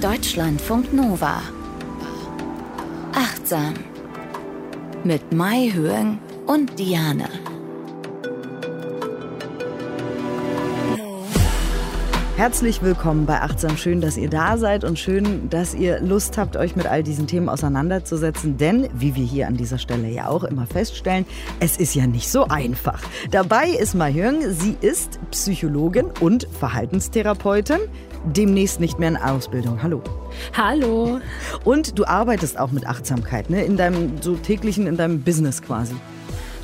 [0.00, 1.42] Deutschlandfunk Nova.
[3.12, 3.74] Achtsam.
[5.04, 7.28] Mit Mai Höhen und Diane.
[12.38, 13.76] Herzlich willkommen bei Achtsam.
[13.76, 17.26] Schön, dass ihr da seid und schön, dass ihr Lust habt, euch mit all diesen
[17.26, 18.56] Themen auseinanderzusetzen.
[18.56, 21.26] Denn, wie wir hier an dieser Stelle ja auch immer feststellen,
[21.58, 23.02] es ist ja nicht so einfach.
[23.30, 27.80] Dabei ist Mahjong, sie ist Psychologin und Verhaltenstherapeutin.
[28.24, 29.82] Demnächst nicht mehr in Ausbildung.
[29.82, 30.02] Hallo.
[30.52, 31.20] Hallo.
[31.64, 33.64] Und du arbeitest auch mit Achtsamkeit, ne?
[33.64, 35.94] In deinem so täglichen, in deinem Business quasi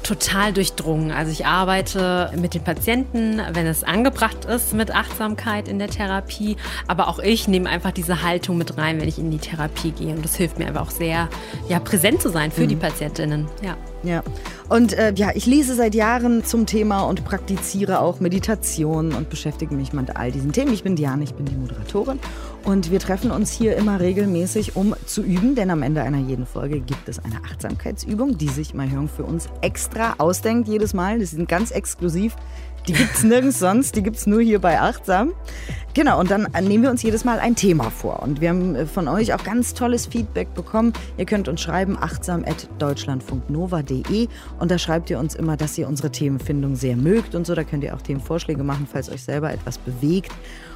[0.06, 1.10] total durchdrungen.
[1.10, 6.56] Also ich arbeite mit den Patienten, wenn es angebracht ist, mit Achtsamkeit in der Therapie.
[6.86, 10.14] Aber auch ich nehme einfach diese Haltung mit rein, wenn ich in die Therapie gehe.
[10.14, 11.28] Und das hilft mir einfach auch sehr,
[11.68, 12.68] ja, präsent zu sein für mhm.
[12.68, 13.46] die Patientinnen.
[13.62, 13.76] Ja.
[14.02, 14.22] Ja.
[14.68, 19.74] Und äh, ja, ich lese seit Jahren zum Thema und praktiziere auch Meditation und beschäftige
[19.74, 20.72] mich mit all diesen Themen.
[20.72, 22.20] Ich bin Diane, ich bin die Moderatorin
[22.66, 26.46] und wir treffen uns hier immer regelmäßig, um zu üben, denn am Ende einer jeden
[26.46, 31.20] Folge gibt es eine Achtsamkeitsübung, die sich Mahjong für uns extra ausdenkt jedes Mal.
[31.20, 32.34] Das sind ganz exklusiv
[32.88, 35.32] die gibt es nirgends sonst, die gibt es nur hier bei Achtsam.
[35.96, 38.22] Genau, und dann nehmen wir uns jedes Mal ein Thema vor.
[38.22, 40.92] Und wir haben äh, von euch auch ganz tolles Feedback bekommen.
[41.16, 44.28] Ihr könnt uns schreiben, achtsam.deutschlandfunknova.de.
[44.58, 47.54] Und da schreibt ihr uns immer, dass ihr unsere Themenfindung sehr mögt und so.
[47.54, 50.32] Da könnt ihr auch Themenvorschläge machen, falls euch selber etwas bewegt.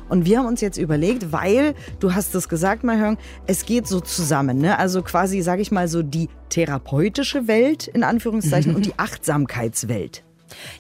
[0.09, 4.01] Und wir haben uns jetzt überlegt, weil, du hast es gesagt, Mahjong, es geht so
[4.01, 4.57] zusammen.
[4.57, 4.79] Ne?
[4.79, 10.25] Also quasi, sage ich mal, so die therapeutische Welt in Anführungszeichen und die Achtsamkeitswelt.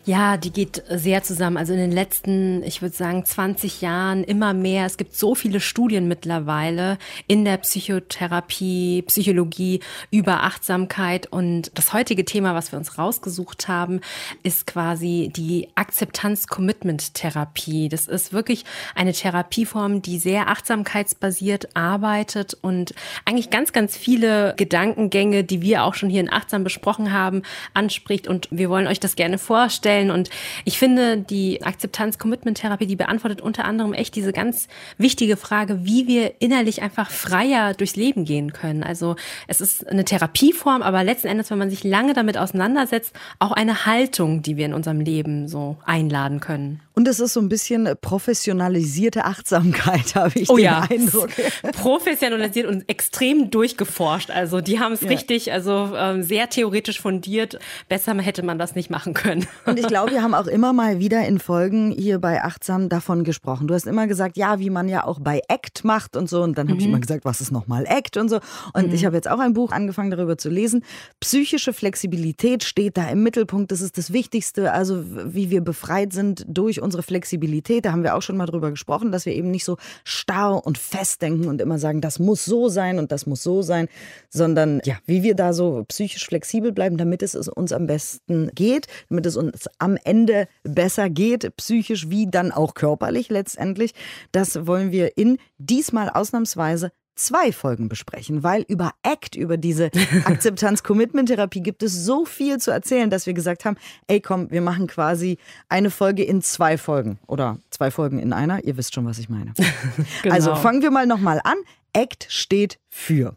[0.04, 1.56] Ja, die geht sehr zusammen.
[1.56, 4.86] Also in den letzten, ich würde sagen, 20 Jahren immer mehr.
[4.86, 11.26] Es gibt so viele Studien mittlerweile in der Psychotherapie, Psychologie über Achtsamkeit.
[11.26, 14.00] Und das heutige Thema, was wir uns rausgesucht haben,
[14.42, 17.88] ist quasi die Akzeptanz-Commitment-Therapie.
[17.88, 22.94] Das ist wirklich eine Therapieform, die sehr achtsamkeitsbasiert arbeitet und
[23.24, 27.42] eigentlich ganz, ganz viele Gedankengänge, die wir auch schon hier in Achtsam besprochen haben,
[27.74, 28.28] anspricht.
[28.28, 30.10] Und wir wollen euch das gerne vorstellen vorstellen.
[30.10, 30.30] Und
[30.64, 34.66] ich finde, die Akzeptanz-Commitment-Therapie, die beantwortet unter anderem echt diese ganz
[34.98, 38.82] wichtige Frage, wie wir innerlich einfach freier durchs Leben gehen können.
[38.82, 39.14] Also
[39.46, 43.86] es ist eine Therapieform, aber letzten Endes, wenn man sich lange damit auseinandersetzt, auch eine
[43.86, 46.80] Haltung, die wir in unserem Leben so einladen können.
[46.94, 50.86] Und es ist so ein bisschen professionalisierte Achtsamkeit, habe ich oh, den ja.
[50.90, 51.30] Eindruck.
[51.72, 54.30] Professionalisiert und extrem durchgeforscht.
[54.30, 55.08] Also die haben es ja.
[55.08, 57.58] richtig, also ähm, sehr theoretisch fundiert.
[57.88, 59.46] Besser hätte man das nicht machen können.
[59.66, 63.22] Und ich glaube, wir haben auch immer mal wieder in Folgen hier bei Achtsam davon
[63.22, 63.68] gesprochen.
[63.68, 66.42] Du hast immer gesagt, ja, wie man ja auch bei ACT macht und so.
[66.42, 66.80] Und dann habe mhm.
[66.80, 68.40] ich immer gesagt, was ist nochmal ACT und so.
[68.74, 68.94] Und mhm.
[68.94, 70.84] ich habe jetzt auch ein Buch angefangen, darüber zu lesen.
[71.20, 73.70] Psychische Flexibilität steht da im Mittelpunkt.
[73.70, 74.72] Das ist das Wichtigste.
[74.72, 77.84] Also wie wir befreit sind durch unsere Flexibilität.
[77.84, 80.76] Da haben wir auch schon mal drüber gesprochen, dass wir eben nicht so starr und
[80.76, 83.86] fest denken und immer sagen, das muss so sein und das muss so sein,
[84.28, 88.88] sondern ja, wie wir da so psychisch flexibel bleiben, damit es uns am besten geht,
[89.08, 93.92] damit es uns am Ende besser geht, psychisch wie dann auch körperlich letztendlich.
[94.32, 99.90] Das wollen wir in diesmal ausnahmsweise zwei Folgen besprechen, weil über ACT, über diese
[100.24, 103.76] Akzeptanz-Commitment-Therapie gibt es so viel zu erzählen, dass wir gesagt haben,
[104.06, 105.38] ey komm, wir machen quasi
[105.68, 108.64] eine Folge in zwei Folgen oder zwei Folgen in einer.
[108.64, 109.52] Ihr wisst schon, was ich meine.
[110.22, 110.34] genau.
[110.34, 111.56] Also fangen wir mal nochmal an.
[111.92, 113.36] ACT steht für.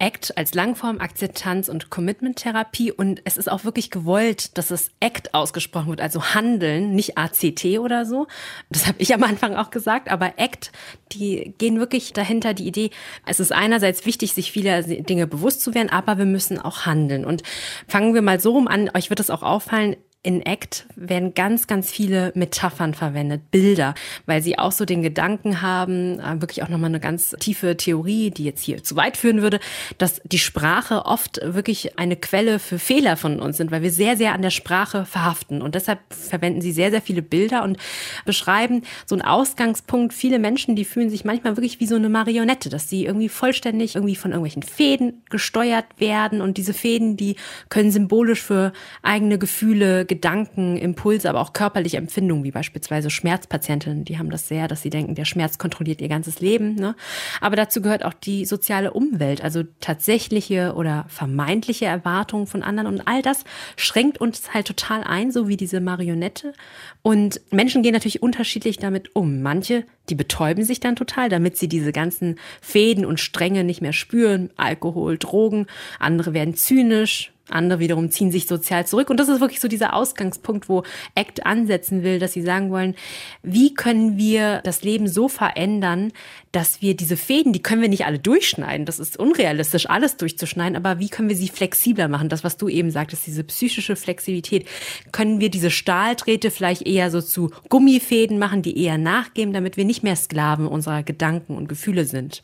[0.00, 2.90] ACT als Langform Akzeptanz- und Commitment-Therapie.
[2.90, 7.78] Und es ist auch wirklich gewollt, dass es ACT ausgesprochen wird, also Handeln, nicht ACT
[7.78, 8.26] oder so.
[8.70, 10.72] Das habe ich am Anfang auch gesagt, aber ACT,
[11.12, 12.90] die gehen wirklich dahinter die Idee,
[13.26, 17.24] es ist einerseits wichtig, sich vieler Dinge bewusst zu werden, aber wir müssen auch handeln.
[17.24, 17.42] Und
[17.86, 21.66] fangen wir mal so rum an, euch wird es auch auffallen, in ACT werden ganz,
[21.66, 23.94] ganz viele Metaphern verwendet, Bilder,
[24.26, 28.30] weil sie auch so den Gedanken haben, äh, wirklich auch nochmal eine ganz tiefe Theorie,
[28.30, 29.60] die jetzt hier zu weit führen würde,
[29.96, 34.18] dass die Sprache oft wirklich eine Quelle für Fehler von uns sind, weil wir sehr,
[34.18, 35.62] sehr an der Sprache verhaften.
[35.62, 37.78] Und deshalb verwenden sie sehr, sehr viele Bilder und
[38.26, 40.12] beschreiben so einen Ausgangspunkt.
[40.12, 43.94] Viele Menschen, die fühlen sich manchmal wirklich wie so eine Marionette, dass sie irgendwie vollständig
[43.94, 46.42] irgendwie von irgendwelchen Fäden gesteuert werden.
[46.42, 47.36] Und diese Fäden, die
[47.70, 54.18] können symbolisch für eigene Gefühle, Gedanken, Impulse, aber auch körperliche Empfindungen, wie beispielsweise Schmerzpatientinnen, die
[54.18, 56.74] haben das sehr, dass sie denken, der Schmerz kontrolliert ihr ganzes Leben.
[56.74, 56.96] Ne?
[57.40, 62.88] Aber dazu gehört auch die soziale Umwelt, also tatsächliche oder vermeintliche Erwartungen von anderen.
[62.88, 63.44] Und all das
[63.76, 66.54] schränkt uns halt total ein, so wie diese Marionette.
[67.02, 69.42] Und Menschen gehen natürlich unterschiedlich damit um.
[69.42, 73.92] Manche, die betäuben sich dann total, damit sie diese ganzen Fäden und Stränge nicht mehr
[73.92, 74.50] spüren.
[74.56, 75.68] Alkohol, Drogen.
[76.00, 79.10] Andere werden zynisch, Andere wiederum ziehen sich sozial zurück.
[79.10, 80.82] Und das ist wirklich so dieser Ausgangspunkt, wo
[81.14, 82.94] ACT ansetzen will, dass sie sagen wollen,
[83.42, 86.12] wie können wir das Leben so verändern,
[86.52, 88.86] dass wir diese Fäden, die können wir nicht alle durchschneiden.
[88.86, 90.76] Das ist unrealistisch, alles durchzuschneiden.
[90.76, 92.28] Aber wie können wir sie flexibler machen?
[92.28, 94.66] Das, was du eben sagtest, diese psychische Flexibilität.
[95.12, 99.84] Können wir diese Stahldrähte vielleicht eher so zu Gummifäden machen, die eher nachgeben, damit wir
[99.84, 102.42] nicht mehr Sklaven unserer Gedanken und Gefühle sind?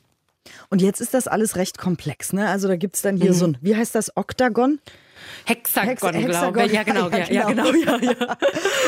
[0.71, 2.49] Und jetzt ist das alles recht komplex, ne?
[2.49, 3.37] Also da gibt es dann hier mhm.
[3.37, 4.79] so ein, wie heißt das, Oktagon?
[5.45, 6.73] Hexagon, Hex Hexagon, glaube ich.
[6.73, 7.73] Ja, genau, ja, ja, genau.
[7.73, 8.37] Ja, ja.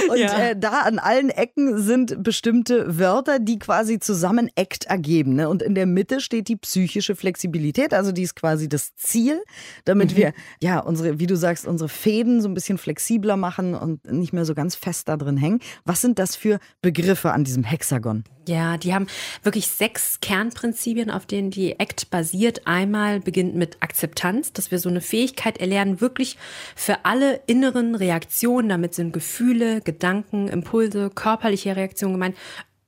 [0.09, 0.19] Und.
[0.19, 5.35] Äh, da an allen Ecken sind bestimmte Wörter, die quasi zusammen Act ergeben.
[5.35, 5.49] Ne?
[5.49, 9.43] Und in der Mitte steht die psychische Flexibilität, also die ist quasi das Ziel,
[9.85, 10.17] damit mhm.
[10.17, 14.33] wir, ja, unsere, wie du sagst, unsere Fäden so ein bisschen flexibler machen und nicht
[14.33, 15.61] mehr so ganz fest da drin hängen.
[15.85, 18.25] Was sind das für Begriffe an diesem Hexagon?
[18.49, 19.07] Ja, die haben
[19.43, 22.67] wirklich sechs Kernprinzipien, auf denen die ACT basiert.
[22.67, 26.39] Einmal beginnt mit Akzeptanz, dass wir so eine Fähigkeit erlernen, wirklich
[26.75, 32.37] für alle inneren Reaktionen, damit sind Gefühle, Gedanken, Impulse, körperliche Reaktionen gemeint,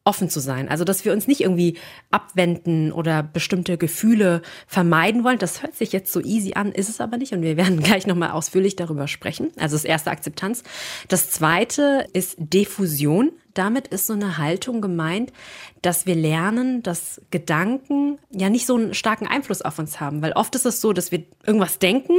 [0.05, 0.69] offen zu sein.
[0.69, 1.77] Also, dass wir uns nicht irgendwie
[2.11, 5.39] abwenden oder bestimmte Gefühle vermeiden wollen.
[5.39, 7.33] Das hört sich jetzt so easy an, ist es aber nicht.
[7.33, 9.51] Und wir werden gleich nochmal ausführlich darüber sprechen.
[9.59, 10.63] Also, das erste Akzeptanz.
[11.09, 13.33] Das zweite ist Diffusion.
[13.53, 15.33] Damit ist so eine Haltung gemeint,
[15.83, 20.23] dass wir lernen, dass Gedanken ja nicht so einen starken Einfluss auf uns haben.
[20.23, 22.15] Weil oft ist es so, dass wir irgendwas denken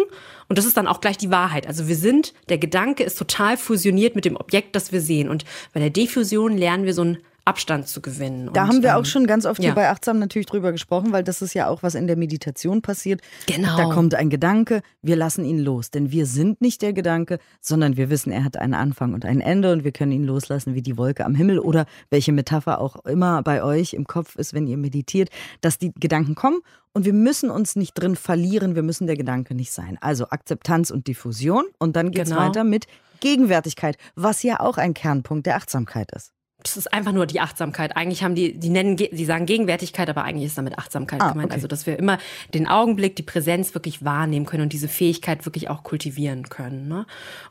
[0.49, 1.67] und das ist dann auch gleich die Wahrheit.
[1.67, 5.29] Also wir sind, der Gedanke ist total fusioniert mit dem Objekt, das wir sehen.
[5.29, 8.51] Und bei der Diffusion lernen wir so ein Abstand zu gewinnen.
[8.53, 9.69] Da und, haben wir auch ähm, schon ganz oft ja.
[9.69, 12.81] hier bei Achtsam natürlich drüber gesprochen, weil das ist ja auch, was in der Meditation
[12.81, 13.21] passiert.
[13.47, 13.77] Genau.
[13.77, 15.89] Da kommt ein Gedanke, wir lassen ihn los.
[15.89, 19.41] Denn wir sind nicht der Gedanke, sondern wir wissen, er hat einen Anfang und ein
[19.41, 23.03] Ende und wir können ihn loslassen wie die Wolke am Himmel oder welche Metapher auch
[23.05, 25.29] immer bei euch im Kopf ist, wenn ihr meditiert,
[25.61, 26.59] dass die Gedanken kommen
[26.93, 29.97] und wir müssen uns nicht drin verlieren, wir müssen der Gedanke nicht sein.
[30.01, 32.41] Also Akzeptanz und Diffusion und dann geht es genau.
[32.41, 32.85] weiter mit
[33.19, 37.95] Gegenwärtigkeit, was ja auch ein Kernpunkt der Achtsamkeit ist das ist einfach nur die Achtsamkeit.
[37.95, 41.47] Eigentlich haben die, die nennen, sie sagen Gegenwärtigkeit, aber eigentlich ist damit Achtsamkeit ah, gemeint.
[41.47, 41.55] Okay.
[41.55, 42.17] Also, dass wir immer
[42.53, 46.87] den Augenblick, die Präsenz wirklich wahrnehmen können und diese Fähigkeit wirklich auch kultivieren können.
[46.87, 47.05] Ne?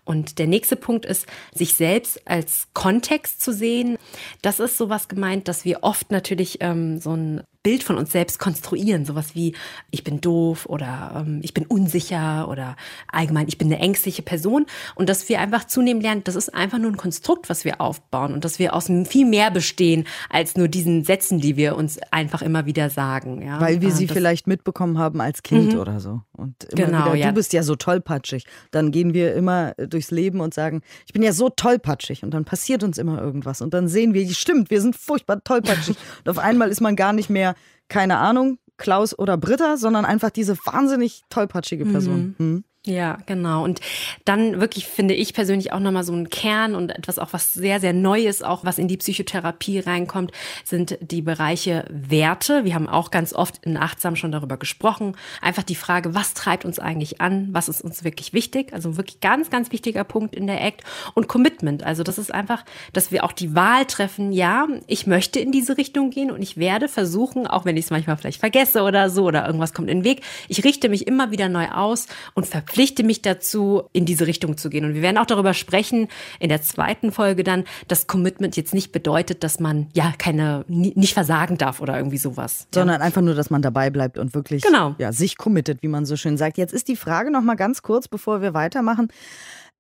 [0.05, 3.97] Und der nächste Punkt ist, sich selbst als Kontext zu sehen.
[4.43, 8.39] Das ist sowas gemeint, dass wir oft natürlich ähm, so ein Bild von uns selbst
[8.39, 9.05] konstruieren.
[9.05, 9.55] Sowas wie,
[9.91, 12.77] ich bin doof oder ähm, ich bin unsicher oder
[13.13, 14.67] allgemein, ich bin eine ängstliche Person.
[14.95, 18.33] Und dass wir einfach zunehmend lernen, das ist einfach nur ein Konstrukt, was wir aufbauen
[18.33, 22.41] und dass wir aus viel mehr bestehen als nur diesen Sätzen, die wir uns einfach
[22.41, 23.43] immer wieder sagen.
[23.43, 23.61] Ja?
[23.61, 25.81] Weil wir sie das vielleicht mitbekommen haben als Kind mhm.
[25.81, 26.23] oder so.
[26.33, 27.29] Und immer genau, wieder, ja.
[27.29, 28.47] du bist ja so tollpatschig.
[28.71, 32.23] Dann gehen wir immer durchs Leben und sagen, ich bin ja so tollpatschig.
[32.23, 33.61] Und dann passiert uns immer irgendwas.
[33.61, 35.97] Und dann sehen wir, stimmt, wir sind furchtbar tollpatschig.
[36.25, 37.55] und auf einmal ist man gar nicht mehr
[37.91, 42.35] keine Ahnung, Klaus oder Britta, sondern einfach diese wahnsinnig tollpatschige Person.
[42.39, 42.47] Mhm.
[42.47, 42.65] Mhm.
[42.87, 43.63] Ja, genau.
[43.63, 43.83] Und
[44.25, 47.79] dann wirklich finde ich persönlich auch nochmal so ein Kern und etwas auch was sehr,
[47.79, 50.33] sehr Neues, auch was in die Psychotherapie reinkommt,
[50.65, 52.65] sind die Bereiche Werte.
[52.65, 55.15] Wir haben auch ganz oft in Achtsam schon darüber gesprochen.
[55.43, 57.51] Einfach die Frage, was treibt uns eigentlich an?
[57.53, 58.73] Was ist uns wirklich wichtig?
[58.73, 60.83] Also wirklich ganz, ganz wichtiger Punkt in der Act.
[61.13, 61.83] Und Commitment.
[61.83, 64.33] Also das ist einfach, dass wir auch die Wahl treffen.
[64.33, 67.91] Ja, ich möchte in diese Richtung gehen und ich werde versuchen, auch wenn ich es
[67.91, 71.31] manchmal vielleicht vergesse oder so oder irgendwas kommt in den Weg, ich richte mich immer
[71.31, 74.85] wieder neu aus und verpflichte mich dazu, in diese Richtung zu gehen.
[74.85, 76.07] Und wir werden auch darüber sprechen
[76.39, 81.15] in der zweiten Folge dann, dass Commitment jetzt nicht bedeutet, dass man ja keine, nicht
[81.15, 82.69] versagen darf oder irgendwie sowas.
[82.73, 83.07] Sondern ja.
[83.07, 84.95] einfach nur, dass man dabei bleibt und wirklich genau.
[84.99, 86.59] ja, sich committet, wie man so schön sagt.
[86.59, 89.09] Jetzt ist die Frage noch mal ganz kurz, bevor wir weitermachen.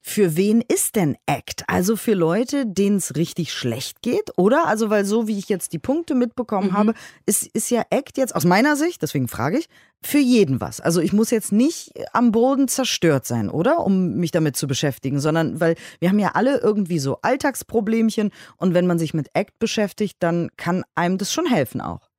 [0.02, 1.64] Für wen ist denn ACT?
[1.66, 4.66] Also für Leute, denen es richtig schlecht geht, oder?
[4.66, 6.76] Also, weil so wie ich jetzt die Punkte mitbekommen mhm.
[6.76, 6.95] habe,
[7.26, 9.69] ist, ist ja ACT jetzt aus meiner Sicht, deswegen frage ich,
[10.02, 10.80] für jeden was.
[10.80, 13.80] Also ich muss jetzt nicht am Boden zerstört sein, oder?
[13.80, 18.73] Um mich damit zu beschäftigen, sondern weil wir haben ja alle irgendwie so Alltagsproblemchen und
[18.73, 22.10] wenn man sich mit ACT beschäftigt, dann kann einem das schon helfen auch.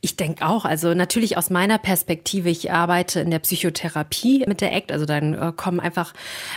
[0.00, 4.74] Ich denke auch, also natürlich aus meiner Perspektive, ich arbeite in der Psychotherapie mit der
[4.74, 6.12] ACT, also dann äh, kommen einfach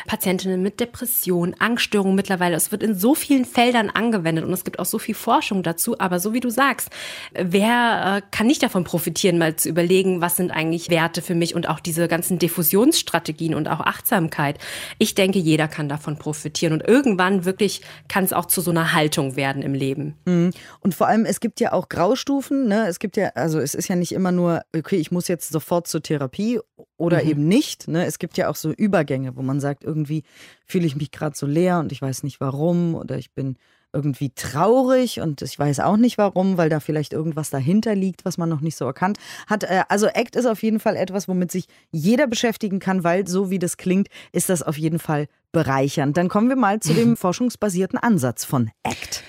[0.07, 2.55] Patientinnen mit Depression, Angststörungen mittlerweile.
[2.55, 5.99] Es wird in so vielen Feldern angewendet und es gibt auch so viel Forschung dazu.
[5.99, 6.89] Aber so wie du sagst,
[7.33, 11.55] wer äh, kann nicht davon profitieren, mal zu überlegen, was sind eigentlich Werte für mich
[11.55, 14.57] und auch diese ganzen Diffusionsstrategien und auch Achtsamkeit.
[14.97, 18.93] Ich denke, jeder kann davon profitieren und irgendwann wirklich kann es auch zu so einer
[18.93, 20.15] Haltung werden im Leben.
[20.25, 20.51] Mhm.
[20.79, 22.87] Und vor allem, es gibt ja auch Graustufen, ne?
[22.87, 25.51] Es es gibt ja, also es ist ja nicht immer nur, okay, ich muss jetzt
[25.51, 26.59] sofort zur Therapie
[26.97, 27.29] oder mhm.
[27.29, 27.87] eben nicht.
[27.87, 28.07] Ne?
[28.07, 30.23] Es gibt ja auch so Übergänge, wo man sagt, irgendwie
[30.65, 33.57] fühle ich mich gerade so leer und ich weiß nicht warum oder ich bin
[33.93, 38.39] irgendwie traurig und ich weiß auch nicht warum, weil da vielleicht irgendwas dahinter liegt, was
[38.39, 39.63] man noch nicht so erkannt hat.
[39.63, 43.51] Äh, also ACT ist auf jeden Fall etwas, womit sich jeder beschäftigen kann, weil so
[43.51, 46.17] wie das klingt, ist das auf jeden Fall bereichernd.
[46.17, 49.23] Dann kommen wir mal zu dem forschungsbasierten Ansatz von ACT.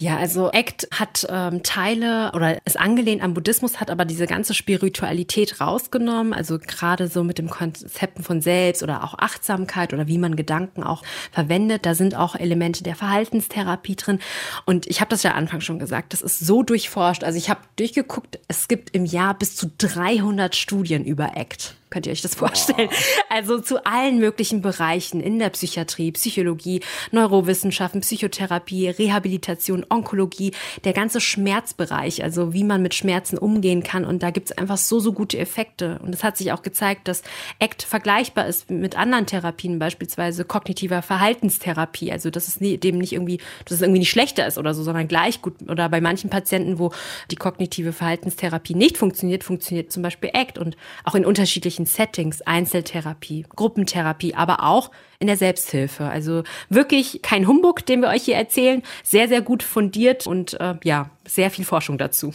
[0.00, 4.54] Ja, also ACT hat ähm, Teile oder ist angelehnt am Buddhismus, hat aber diese ganze
[4.54, 6.32] Spiritualität rausgenommen.
[6.32, 10.84] Also gerade so mit dem Konzepten von Selbst oder auch Achtsamkeit oder wie man Gedanken
[10.84, 11.02] auch
[11.32, 11.84] verwendet.
[11.84, 14.20] Da sind auch Elemente der Verhaltenstherapie drin.
[14.66, 17.24] Und ich habe das ja Anfang schon gesagt, das ist so durchforscht.
[17.24, 21.74] Also ich habe durchgeguckt, es gibt im Jahr bis zu 300 Studien über ACT.
[21.90, 22.88] Könnt ihr euch das vorstellen?
[22.90, 23.22] Oh.
[23.30, 26.80] Also zu allen möglichen Bereichen in der Psychiatrie, Psychologie,
[27.12, 30.52] Neurowissenschaften, Psychotherapie, Rehabilitation, Onkologie,
[30.84, 34.04] der ganze Schmerzbereich, also wie man mit Schmerzen umgehen kann.
[34.04, 35.98] Und da gibt's einfach so, so gute Effekte.
[36.02, 37.22] Und es hat sich auch gezeigt, dass
[37.60, 42.12] ACT vergleichbar ist mit anderen Therapien, beispielsweise kognitiver Verhaltenstherapie.
[42.12, 45.08] Also dass es dem nicht irgendwie, dass es irgendwie nicht schlechter ist oder so, sondern
[45.08, 45.54] gleich gut.
[45.68, 46.92] Oder bei manchen Patienten, wo
[47.30, 52.42] die kognitive Verhaltenstherapie nicht funktioniert, funktioniert zum Beispiel ACT und auch in unterschiedlichen unterschiedlichen Settings,
[52.42, 56.04] Einzeltherapie, Gruppentherapie, aber auch in der Selbsthilfe.
[56.04, 58.82] Also wirklich kein Humbug, den wir euch hier erzählen.
[59.02, 62.32] Sehr, sehr gut fundiert und äh, ja, sehr viel Forschung dazu.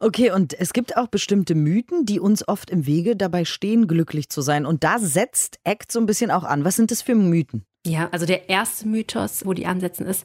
[0.00, 4.28] Okay, und es gibt auch bestimmte Mythen, die uns oft im Wege dabei stehen, glücklich
[4.28, 4.66] zu sein.
[4.66, 6.64] Und da setzt ACT so ein bisschen auch an.
[6.64, 7.64] Was sind das für Mythen?
[7.86, 10.24] Ja, also der erste Mythos, wo die ansetzen, ist,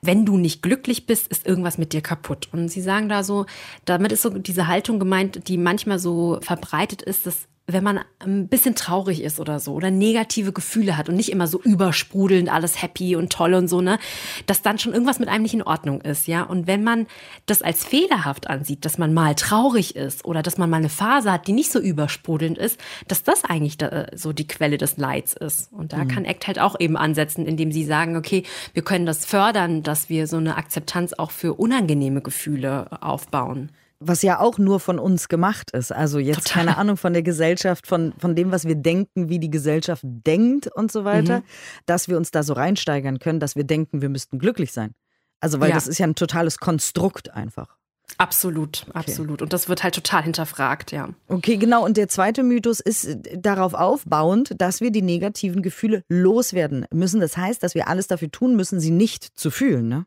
[0.00, 2.48] wenn du nicht glücklich bist, ist irgendwas mit dir kaputt.
[2.52, 3.46] Und sie sagen da so,
[3.84, 8.48] damit ist so diese Haltung gemeint, die manchmal so verbreitet ist, dass wenn man ein
[8.48, 12.82] bisschen traurig ist oder so oder negative Gefühle hat und nicht immer so übersprudelnd alles
[12.82, 13.98] happy und toll und so, ne,
[14.46, 16.42] dass dann schon irgendwas mit einem nicht in Ordnung ist, ja.
[16.42, 17.06] Und wenn man
[17.44, 21.30] das als fehlerhaft ansieht, dass man mal traurig ist oder dass man mal eine Phase
[21.30, 25.34] hat, die nicht so übersprudelnd ist, dass das eigentlich da, so die Quelle des Leids
[25.34, 25.70] ist.
[25.70, 26.08] Und da mhm.
[26.08, 30.08] kann ACT halt auch eben ansetzen, indem sie sagen, okay, wir können das fördern, dass
[30.08, 35.28] wir so eine Akzeptanz auch für unangenehme Gefühle aufbauen was ja auch nur von uns
[35.28, 35.92] gemacht ist.
[35.92, 36.64] Also jetzt Total.
[36.64, 40.68] keine Ahnung von der Gesellschaft, von, von dem, was wir denken, wie die Gesellschaft denkt
[40.72, 41.44] und so weiter, mhm.
[41.86, 44.94] dass wir uns da so reinsteigern können, dass wir denken, wir müssten glücklich sein.
[45.40, 45.74] Also weil ja.
[45.74, 47.76] das ist ja ein totales Konstrukt einfach.
[48.16, 49.34] Absolut, absolut.
[49.34, 49.42] Okay.
[49.44, 51.10] Und das wird halt total hinterfragt, ja.
[51.28, 51.84] Okay, genau.
[51.84, 57.20] Und der zweite Mythos ist darauf aufbauend, dass wir die negativen Gefühle loswerden müssen.
[57.20, 60.06] Das heißt, dass wir alles dafür tun müssen, sie nicht zu fühlen, ne?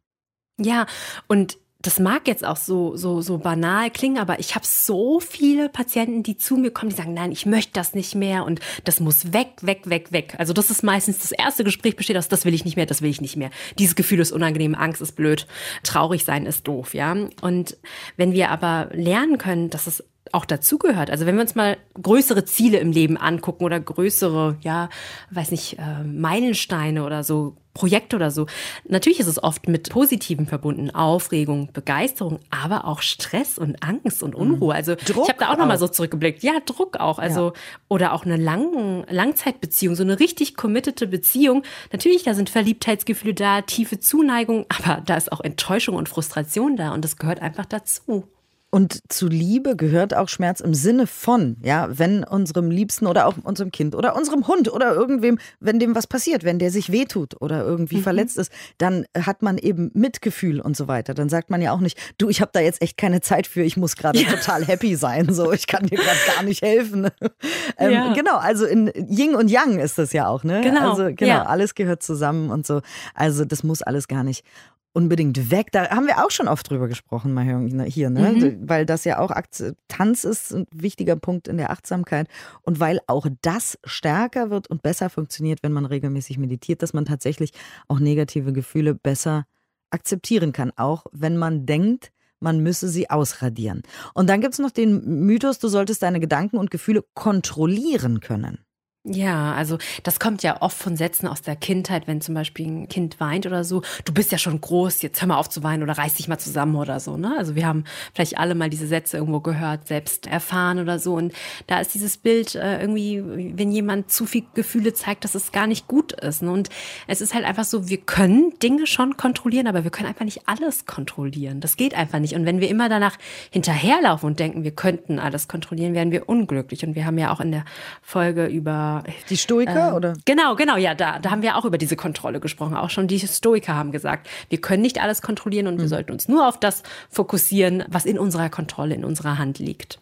[0.58, 0.86] Ja,
[1.28, 5.70] und das mag jetzt auch so, so, so banal klingen, aber ich habe so viele
[5.70, 9.00] Patienten, die zu mir kommen, die sagen, nein, ich möchte das nicht mehr und das
[9.00, 10.36] muss weg, weg, weg, weg.
[10.38, 13.02] Also das ist meistens das erste Gespräch besteht aus, das will ich nicht mehr, das
[13.02, 13.50] will ich nicht mehr.
[13.80, 15.48] Dieses Gefühl ist unangenehm, Angst ist blöd,
[15.84, 17.16] traurig sein ist doof, ja.
[17.42, 17.78] Und
[18.18, 21.10] wenn wir aber lernen können, dass es auch dazugehört.
[21.10, 24.90] Also wenn wir uns mal größere Ziele im Leben angucken oder größere, ja,
[25.32, 28.48] weiß nicht, äh, Meilensteine oder so, Projekte oder so.
[28.88, 34.36] Natürlich ist es oft mit Positiven verbunden, Aufregung, Begeisterung, aber auch Stress und Angst und
[34.36, 34.74] Unruhe.
[34.74, 34.78] Mhm.
[34.78, 36.44] Also Druck ich habe da auch nochmal so zurückgeblickt.
[36.44, 37.18] Ja, Druck auch.
[37.18, 37.54] Also ja.
[37.88, 41.64] oder auch eine langen Langzeitbeziehung, so eine richtig committete Beziehung.
[41.92, 46.94] Natürlich, da sind Verliebtheitsgefühle da, tiefe Zuneigung, aber da ist auch Enttäuschung und Frustration da
[46.94, 48.28] und das gehört einfach dazu.
[48.74, 53.36] Und zu Liebe gehört auch Schmerz im Sinne von, ja, wenn unserem Liebsten oder auch
[53.44, 57.42] unserem Kind oder unserem Hund oder irgendwem, wenn dem was passiert, wenn der sich wehtut
[57.42, 58.04] oder irgendwie mhm.
[58.04, 61.14] verletzt ist, dann hat man eben Mitgefühl und so weiter.
[61.14, 63.62] Dann sagt man ja auch nicht, du, ich habe da jetzt echt keine Zeit für,
[63.62, 64.30] ich muss gerade ja.
[64.30, 67.10] total happy sein, so, ich kann dir gerade gar nicht helfen.
[67.78, 68.14] ähm, ja.
[68.14, 70.62] Genau, also in Yin und Yang ist das ja auch, ne?
[70.62, 70.92] Genau.
[70.92, 71.44] Also genau, ja.
[71.44, 72.82] alles gehört zusammen und so.
[73.16, 74.46] Also das muss alles gar nicht
[74.94, 75.72] unbedingt weg.
[75.72, 77.46] Da haben wir auch schon oft drüber gesprochen, mal
[77.86, 78.32] hier, ne?
[78.32, 78.70] Mhm.
[78.70, 82.28] Weil das ja auch Akzeptanz ist, ein wichtiger Punkt in der Achtsamkeit.
[82.62, 87.06] Und weil auch das stärker wird und besser funktioniert, wenn man regelmäßig meditiert, dass man
[87.06, 87.52] tatsächlich
[87.88, 89.46] auch negative Gefühle besser
[89.90, 90.72] akzeptieren kann.
[90.76, 93.84] Auch wenn man denkt, man müsse sie ausradieren.
[94.14, 98.60] Und dann gibt es noch den Mythos, du solltest deine Gedanken und Gefühle kontrollieren können.
[99.04, 102.88] Ja, also das kommt ja oft von Sätzen aus der Kindheit, wenn zum Beispiel ein
[102.88, 105.82] Kind weint oder so, du bist ja schon groß, jetzt hör mal auf zu weinen
[105.82, 107.18] oder reiß dich mal zusammen oder so.
[107.18, 107.34] Ne?
[107.36, 111.16] Also wir haben vielleicht alle mal diese Sätze irgendwo gehört, selbst erfahren oder so.
[111.16, 111.34] Und
[111.66, 113.24] da ist dieses Bild äh, irgendwie,
[113.58, 116.44] wenn jemand zu viel Gefühle zeigt, dass es gar nicht gut ist.
[116.44, 116.52] Ne?
[116.52, 116.70] Und
[117.08, 120.48] es ist halt einfach so, wir können Dinge schon kontrollieren, aber wir können einfach nicht
[120.48, 121.60] alles kontrollieren.
[121.60, 122.36] Das geht einfach nicht.
[122.36, 123.18] Und wenn wir immer danach
[123.50, 126.86] hinterherlaufen und denken, wir könnten alles kontrollieren, werden wir unglücklich.
[126.86, 127.66] Und wir haben ja auch in der
[128.04, 128.91] Folge über
[129.30, 130.14] Die Stoiker, äh, oder?
[130.26, 132.76] Genau, genau, ja, da, da haben wir auch über diese Kontrolle gesprochen.
[132.76, 135.82] Auch schon die Stoiker haben gesagt, wir können nicht alles kontrollieren und mhm.
[135.82, 140.00] wir sollten uns nur auf das fokussieren, was in unserer Kontrolle, in unserer Hand liegt.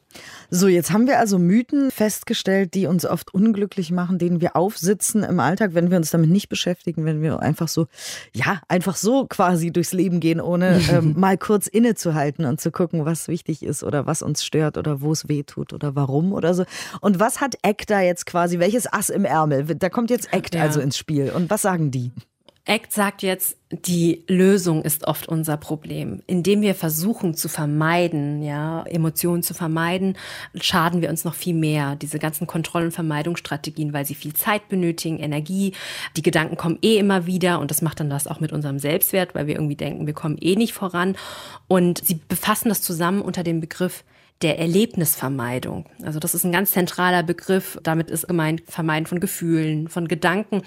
[0.50, 5.24] So, jetzt haben wir also Mythen festgestellt, die uns oft unglücklich machen, denen wir aufsitzen
[5.24, 7.86] im Alltag, wenn wir uns damit nicht beschäftigen, wenn wir einfach so,
[8.34, 13.06] ja, einfach so quasi durchs Leben gehen, ohne ähm, mal kurz innezuhalten und zu gucken,
[13.06, 16.54] was wichtig ist oder was uns stört oder wo es weh tut oder warum oder
[16.56, 16.66] so.
[17.02, 19.66] Und was hat ACT da jetzt quasi, welches Ass im Ärmel?
[19.76, 20.64] Da kommt jetzt ACT ja.
[20.64, 21.32] also ins Spiel.
[21.32, 22.12] Und was sagen die?
[22.70, 26.22] ACT sagt jetzt, die Lösung ist oft unser Problem.
[26.28, 30.16] Indem wir versuchen zu vermeiden, ja, Emotionen zu vermeiden,
[30.54, 31.96] schaden wir uns noch viel mehr.
[31.96, 35.74] Diese ganzen Kontroll- und Vermeidungsstrategien, weil sie viel Zeit benötigen, Energie.
[36.16, 39.34] Die Gedanken kommen eh immer wieder und das macht dann das auch mit unserem Selbstwert,
[39.34, 41.16] weil wir irgendwie denken, wir kommen eh nicht voran.
[41.68, 44.04] Und sie befassen das zusammen unter dem Begriff
[44.42, 45.86] der Erlebnisvermeidung.
[46.02, 47.78] Also das ist ein ganz zentraler Begriff.
[47.84, 50.62] Damit ist gemeint Vermeiden von Gefühlen, von Gedanken.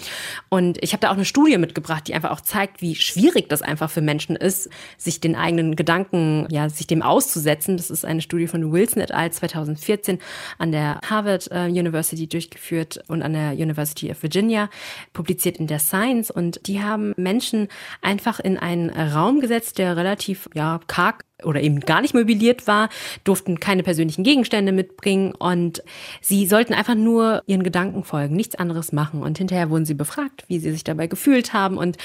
[0.51, 3.63] Und ich habe da auch eine Studie mitgebracht, die einfach auch zeigt, wie schwierig das
[3.63, 7.79] einfach für Menschen ist, sich den eigenen Gedanken, ja, sich dem auszusetzen.
[7.79, 9.33] Das ist eine Studie von Wilson et al.
[9.33, 10.19] 2014
[10.59, 14.69] an der Harvard äh, University durchgeführt und an der University of Virginia,
[15.15, 16.31] publiziert in der Science.
[16.31, 17.69] Und die haben Menschen
[18.03, 22.89] einfach in einen Raum gesetzt, der relativ, ja, karg oder eben gar nicht mobiliert war,
[23.25, 25.83] durften keine persönlichen Gegenstände mitbringen und
[26.21, 29.23] sie sollten einfach nur ihren Gedanken folgen, nichts anderes machen.
[29.23, 31.77] Und hinterher wurden sie befragt, wie sie sich dabei gefühlt haben.
[31.77, 31.97] Und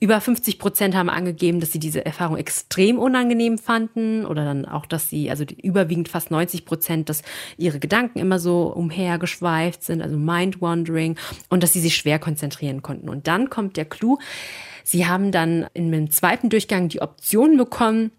[0.00, 4.86] über 50 Prozent haben angegeben, dass sie diese Erfahrung extrem unangenehm fanden oder dann auch,
[4.86, 7.22] dass sie, also überwiegend fast 90 Prozent, dass
[7.56, 11.16] ihre Gedanken immer so umhergeschweift sind, also Mind-Wandering
[11.48, 13.08] und dass sie sich schwer konzentrieren konnten.
[13.08, 14.18] Und dann kommt der Clou.
[14.84, 18.12] Sie haben dann in einem zweiten Durchgang die Option bekommen,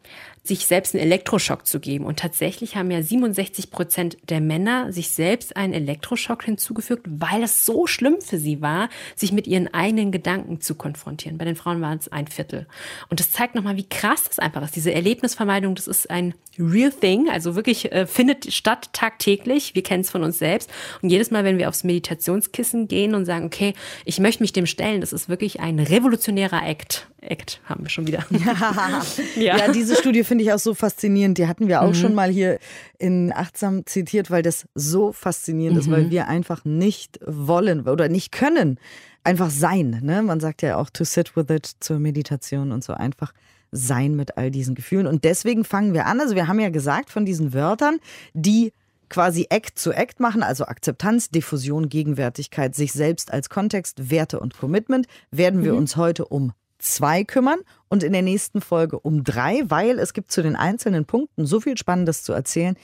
[0.48, 2.06] sich selbst einen Elektroschock zu geben.
[2.06, 7.66] Und tatsächlich haben ja 67 Prozent der Männer sich selbst einen Elektroschock hinzugefügt, weil es
[7.66, 11.38] so schlimm für sie war, sich mit ihren eigenen Gedanken zu konfrontieren.
[11.38, 12.68] Bei den Frauen waren es ein Viertel.
[13.10, 14.76] Und das zeigt nochmal, wie krass das einfach ist.
[14.76, 19.76] Diese Erlebnisvermeidung, das ist ein real thing, also wirklich äh, findet statt tagtäglich.
[19.76, 20.70] Wir kennen es von uns selbst.
[21.02, 23.74] Und jedes Mal, wenn wir aufs Meditationskissen gehen und sagen, okay,
[24.06, 27.08] ich möchte mich dem stellen, das ist wirklich ein revolutionärer Act.
[27.22, 28.26] Act haben wir schon wieder.
[28.30, 29.04] Ja,
[29.36, 29.58] ja.
[29.58, 31.38] ja diese Studie finde ich auch so faszinierend.
[31.38, 31.96] Die hatten wir auch mhm.
[31.96, 32.60] schon mal hier
[33.00, 35.82] in Achtsam zitiert, weil das so faszinierend mhm.
[35.82, 36.12] ist, weil mhm.
[36.12, 38.80] wir einfach nicht wollen oder nicht können.
[39.24, 40.00] Einfach sein.
[40.04, 40.22] Ne?
[40.22, 43.34] Man sagt ja auch to sit with it zur Meditation und so einfach
[43.72, 45.08] sein mit all diesen Gefühlen.
[45.08, 46.22] Und deswegen fangen wir an.
[46.22, 48.00] Also wir haben ja gesagt von diesen Wörtern,
[48.34, 48.72] die
[49.10, 54.58] quasi Act zu Act machen, also Akzeptanz, Diffusion, Gegenwärtigkeit, sich selbst als Kontext, Werte und
[54.58, 55.80] Commitment, werden wir mhm.
[55.80, 60.32] uns heute um zwei kümmern und in der nächsten Folge um drei, weil es gibt
[60.32, 62.76] zu den einzelnen Punkten so viel Spannendes zu erzählen,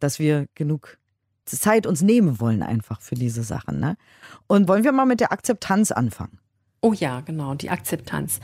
[0.00, 0.98] dass wir genug
[1.44, 3.80] Zeit uns nehmen wollen einfach für diese Sachen.
[3.80, 3.96] Ne?
[4.46, 6.38] Und wollen wir mal mit der Akzeptanz anfangen?
[6.84, 8.40] Oh ja, genau, die Akzeptanz.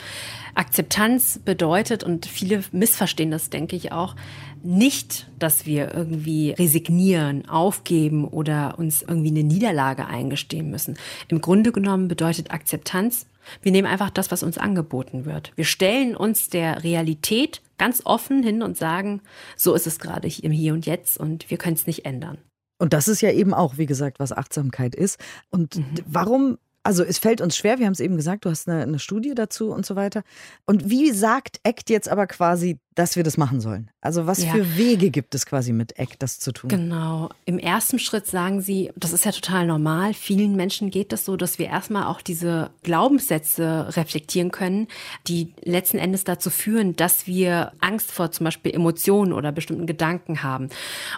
[0.54, 4.14] Akzeptanz bedeutet, und viele missverstehen das, denke ich auch,
[4.62, 10.96] nicht, dass wir irgendwie resignieren, aufgeben oder uns irgendwie eine Niederlage eingestehen müssen.
[11.26, 13.26] Im Grunde genommen bedeutet Akzeptanz,
[13.62, 15.52] wir nehmen einfach das, was uns angeboten wird.
[15.56, 19.22] Wir stellen uns der Realität ganz offen hin und sagen,
[19.56, 22.38] so ist es gerade im Hier und Jetzt und wir können es nicht ändern.
[22.78, 25.18] Und das ist ja eben auch, wie gesagt, was Achtsamkeit ist.
[25.50, 25.84] Und mhm.
[26.06, 28.98] warum also es fällt uns schwer, wir haben es eben gesagt, du hast eine, eine,
[28.98, 30.22] Studie dazu und so weiter.
[30.64, 33.90] Und wie sagt ACT jetzt aber quasi, dass wir das machen sollen?
[34.00, 34.50] Also was ja.
[34.50, 36.68] für Wege gibt es quasi mit ACT, das zu tun?
[36.68, 37.30] Genau.
[37.44, 41.36] Im ersten Schritt sagen sie, das ist ja total normal, vielen Menschen geht das so,
[41.36, 44.88] dass wir erstmal auch diese Glaubenssätze reflektieren können,
[45.28, 50.42] die letzten Endes dazu führen, dass wir Angst vor zum Beispiel Emotionen oder bestimmten Gedanken
[50.42, 50.68] haben.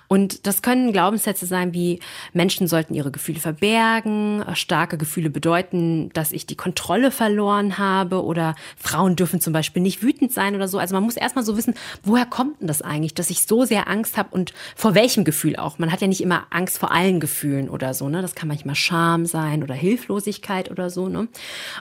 [0.06, 2.00] Und das können Glaubenssätze sein wie
[2.34, 8.54] Menschen sollten ihre Gefühle verbergen, starke Gefühle bedeuten, dass ich die Kontrolle verloren habe oder
[8.76, 10.78] Frauen dürfen zum Beispiel nicht wütend sein oder so.
[10.78, 13.88] Also man muss erstmal so wissen, woher kommt denn das eigentlich, dass ich so sehr
[13.88, 15.78] Angst habe und vor welchem Gefühl auch.
[15.78, 18.08] Man hat ja nicht immer Angst vor allen Gefühlen oder so.
[18.08, 18.22] Ne?
[18.22, 21.08] Das kann manchmal Scham sein oder Hilflosigkeit oder so.
[21.08, 21.28] Ne?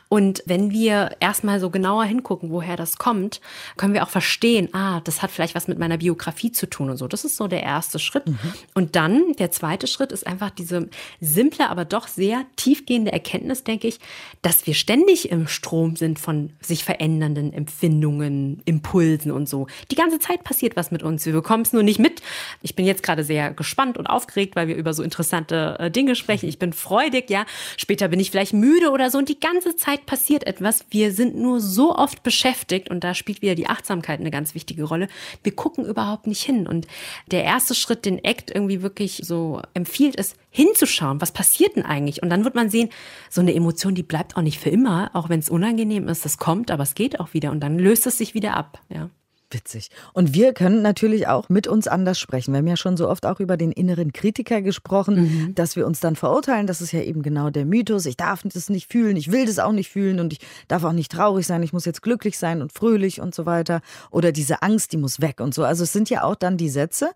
[0.08, 3.41] Und wenn wir erstmal so genauer hingucken, woher das kommt,
[3.78, 6.97] können wir auch verstehen, ah, das hat vielleicht was mit meiner Biografie zu tun und
[6.97, 7.08] so.
[7.08, 8.28] Das ist so der erste Schritt.
[8.28, 8.38] Mhm.
[8.73, 13.88] Und dann der zweite Schritt ist einfach diese simple, aber doch sehr tiefgehende Erkenntnis, denke
[13.88, 13.99] ich,
[14.41, 19.67] dass wir ständig im Strom sind von sich verändernden Empfindungen, Impulsen und so.
[19.91, 21.25] Die ganze Zeit passiert was mit uns.
[21.25, 22.21] Wir bekommen es nur nicht mit.
[22.62, 26.15] Ich bin jetzt gerade sehr gespannt und aufgeregt, weil wir über so interessante äh, Dinge
[26.15, 26.47] sprechen.
[26.47, 27.45] Ich bin freudig, ja.
[27.77, 30.86] Später bin ich vielleicht müde oder so und die ganze Zeit passiert etwas.
[30.89, 34.84] Wir sind nur so oft beschäftigt und da spielt wieder die Achtsamkeit eine ganz wichtige
[34.84, 35.08] Rolle.
[35.43, 36.88] Wir gucken überhaupt nicht hin und
[37.32, 42.23] der erste Schritt, den ACT irgendwie wirklich so empfiehlt, ist hinzuschauen, was passiert denn eigentlich?
[42.23, 42.89] Und dann wird man sehen,
[43.29, 46.38] so eine Emotion, die bleibt auch nicht für immer, auch wenn es unangenehm ist, das
[46.38, 49.10] kommt, aber es geht auch wieder und dann löst es sich wieder ab, ja.
[49.51, 49.89] Witzig.
[50.13, 52.53] Und wir können natürlich auch mit uns anders sprechen.
[52.53, 55.55] Wir haben ja schon so oft auch über den inneren Kritiker gesprochen, mhm.
[55.55, 56.67] dass wir uns dann verurteilen.
[56.67, 58.05] Das ist ja eben genau der Mythos.
[58.05, 60.91] Ich darf das nicht fühlen, ich will das auch nicht fühlen und ich darf auch
[60.91, 61.63] nicht traurig sein.
[61.63, 63.81] Ich muss jetzt glücklich sein und fröhlich und so weiter.
[64.12, 65.63] Oder diese Angst, die muss weg und so.
[65.63, 67.09] Also es sind ja auch dann die Sätze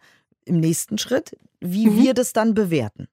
[0.45, 2.01] im nächsten Schritt, wie mhm.
[2.01, 3.07] wir das dann bewerten.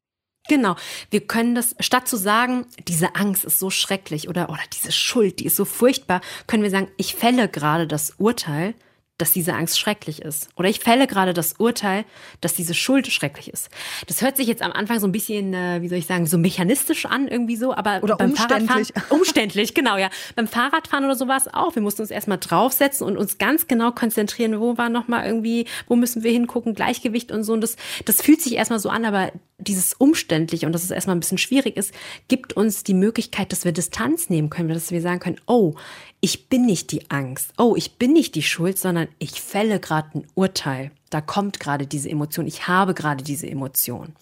[0.48, 0.76] Genau.
[1.10, 5.40] Wir können das, statt zu sagen, diese Angst ist so schrecklich oder, oder diese Schuld,
[5.40, 8.74] die ist so furchtbar, können wir sagen, ich fälle gerade das Urteil,
[9.20, 10.48] dass diese Angst schrecklich ist.
[10.56, 12.04] Oder ich fälle gerade das Urteil,
[12.40, 13.68] dass diese Schuld schrecklich ist.
[14.06, 16.38] Das hört sich jetzt am Anfang so ein bisschen, äh, wie soll ich sagen, so
[16.38, 18.68] mechanistisch an irgendwie so, aber oder beim umständlich.
[18.68, 20.10] Fahrradfahren umständlich, genau ja.
[20.36, 21.74] Beim Fahrradfahren oder so war es auch.
[21.74, 25.96] Wir mussten uns erstmal draufsetzen und uns ganz genau konzentrieren, wo war nochmal irgendwie, wo
[25.96, 27.52] müssen wir hingucken, Gleichgewicht und so.
[27.52, 31.16] Und das, das fühlt sich erstmal so an, aber dieses umständlich und dass es erstmal
[31.16, 31.92] ein bisschen schwierig ist,
[32.28, 35.74] gibt uns die Möglichkeit, dass wir Distanz nehmen können, dass wir sagen können, oh,
[36.20, 40.18] ich bin nicht die Angst, oh, ich bin nicht die Schuld, sondern ich fälle gerade
[40.18, 40.90] ein Urteil.
[41.10, 44.14] Da kommt gerade diese Emotion, ich habe gerade diese Emotion.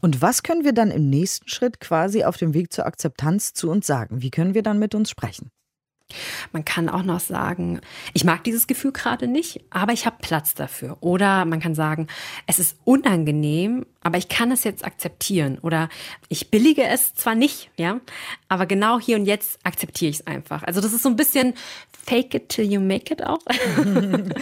[0.00, 3.70] Und was können wir dann im nächsten Schritt quasi auf dem Weg zur Akzeptanz zu
[3.70, 4.20] uns sagen?
[4.20, 5.50] Wie können wir dann mit uns sprechen?
[6.52, 7.80] Man kann auch noch sagen,
[8.12, 10.96] ich mag dieses Gefühl gerade nicht, aber ich habe Platz dafür.
[11.00, 12.06] Oder man kann sagen,
[12.46, 15.58] es ist unangenehm, aber ich kann es jetzt akzeptieren.
[15.62, 15.88] Oder
[16.28, 18.00] ich billige es zwar nicht, ja,
[18.48, 20.62] aber genau hier und jetzt akzeptiere ich es einfach.
[20.62, 21.54] Also das ist so ein bisschen
[22.04, 23.38] fake it till you make it auch.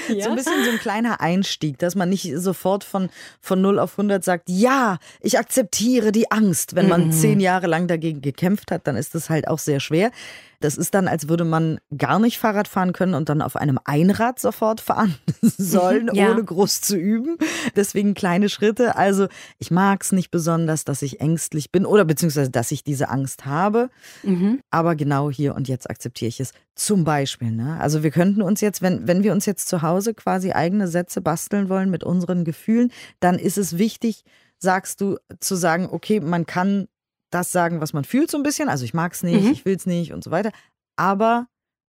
[0.08, 0.20] ja?
[0.30, 3.92] So ein bisschen so ein kleiner Einstieg, dass man nicht sofort von, von 0 auf
[3.92, 6.74] 100 sagt, ja, ich akzeptiere die Angst.
[6.74, 7.12] Wenn man mhm.
[7.12, 10.10] zehn Jahre lang dagegen gekämpft hat, dann ist das halt auch sehr schwer.
[10.60, 13.78] Das ist dann, als würde man gar nicht Fahrrad fahren können und dann auf einem
[13.84, 16.30] Einrad sofort fahren sollen, ja.
[16.30, 17.36] ohne groß zu üben.
[17.76, 18.96] Deswegen kleine Schritte.
[18.96, 23.08] Also ich mag es nicht besonders, dass ich ängstlich bin oder beziehungsweise, dass ich diese
[23.08, 23.90] Angst habe.
[24.22, 24.60] Mhm.
[24.70, 26.52] Aber genau hier und jetzt akzeptiere ich es.
[26.74, 27.50] Zum Beispiel.
[27.50, 27.78] Ne?
[27.80, 31.20] Also wir könnten uns jetzt, wenn, wenn wir uns jetzt zu Hause quasi eigene Sätze
[31.20, 34.24] basteln wollen mit unseren Gefühlen, dann ist es wichtig,
[34.58, 36.88] sagst du, zu sagen, okay, man kann
[37.30, 38.68] das sagen, was man fühlt, so ein bisschen.
[38.68, 39.52] Also ich mag es nicht, mhm.
[39.52, 40.52] ich will es nicht und so weiter.
[40.96, 41.46] Aber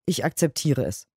[0.05, 1.08] ich akzeptiere es.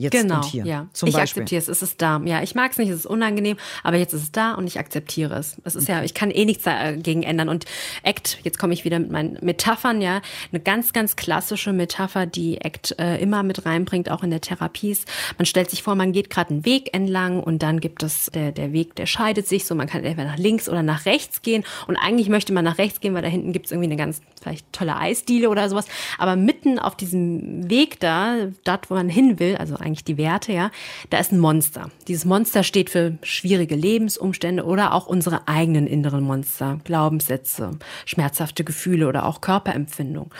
[0.00, 0.64] Jetzt genau, und hier.
[0.64, 0.86] Ja.
[0.92, 1.42] Zum ich Beispiel.
[1.42, 2.22] akzeptiere es, es ist da.
[2.24, 4.78] Ja, ich mag es nicht, es ist unangenehm, aber jetzt ist es da und ich
[4.78, 5.56] akzeptiere es.
[5.64, 7.48] Es ist ja, ich kann eh nichts dagegen ändern.
[7.48, 7.64] Und
[8.04, 12.64] ACT, jetzt komme ich wieder mit meinen Metaphern, ja, eine ganz, ganz klassische Metapher, die
[12.64, 15.08] ACT äh, immer mit reinbringt, auch in der Therapie ist.
[15.36, 18.52] Man stellt sich vor, man geht gerade einen Weg entlang und dann gibt es, der,
[18.52, 21.64] der Weg, der scheidet sich so, man kann entweder nach links oder nach rechts gehen.
[21.88, 24.20] Und eigentlich möchte man nach rechts gehen, weil da hinten gibt es irgendwie eine ganz
[24.40, 25.86] vielleicht tolle Eisdiele oder sowas.
[26.18, 30.52] Aber mitten auf diesem Weg da, dort, wo man hin will, also eigentlich die Werte,
[30.52, 30.70] ja,
[31.10, 31.90] da ist ein Monster.
[32.06, 39.08] Dieses Monster steht für schwierige Lebensumstände oder auch unsere eigenen inneren Monster, Glaubenssätze, schmerzhafte Gefühle
[39.08, 40.32] oder auch Körperempfindung.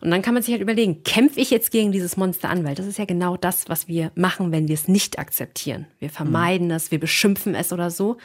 [0.00, 2.64] Und dann kann man sich halt überlegen, kämpfe ich jetzt gegen dieses Monster an?
[2.64, 5.86] Weil das ist ja genau das, was wir machen, wenn wir es nicht akzeptieren.
[5.98, 8.18] Wir vermeiden es, wir beschimpfen es oder so.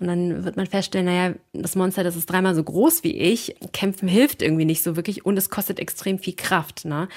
[0.00, 3.56] Und dann wird man feststellen, naja, das Monster, das ist dreimal so groß wie ich.
[3.72, 6.84] Kämpfen hilft irgendwie nicht so wirklich und es kostet extrem viel Kraft.
[6.84, 7.08] Ne?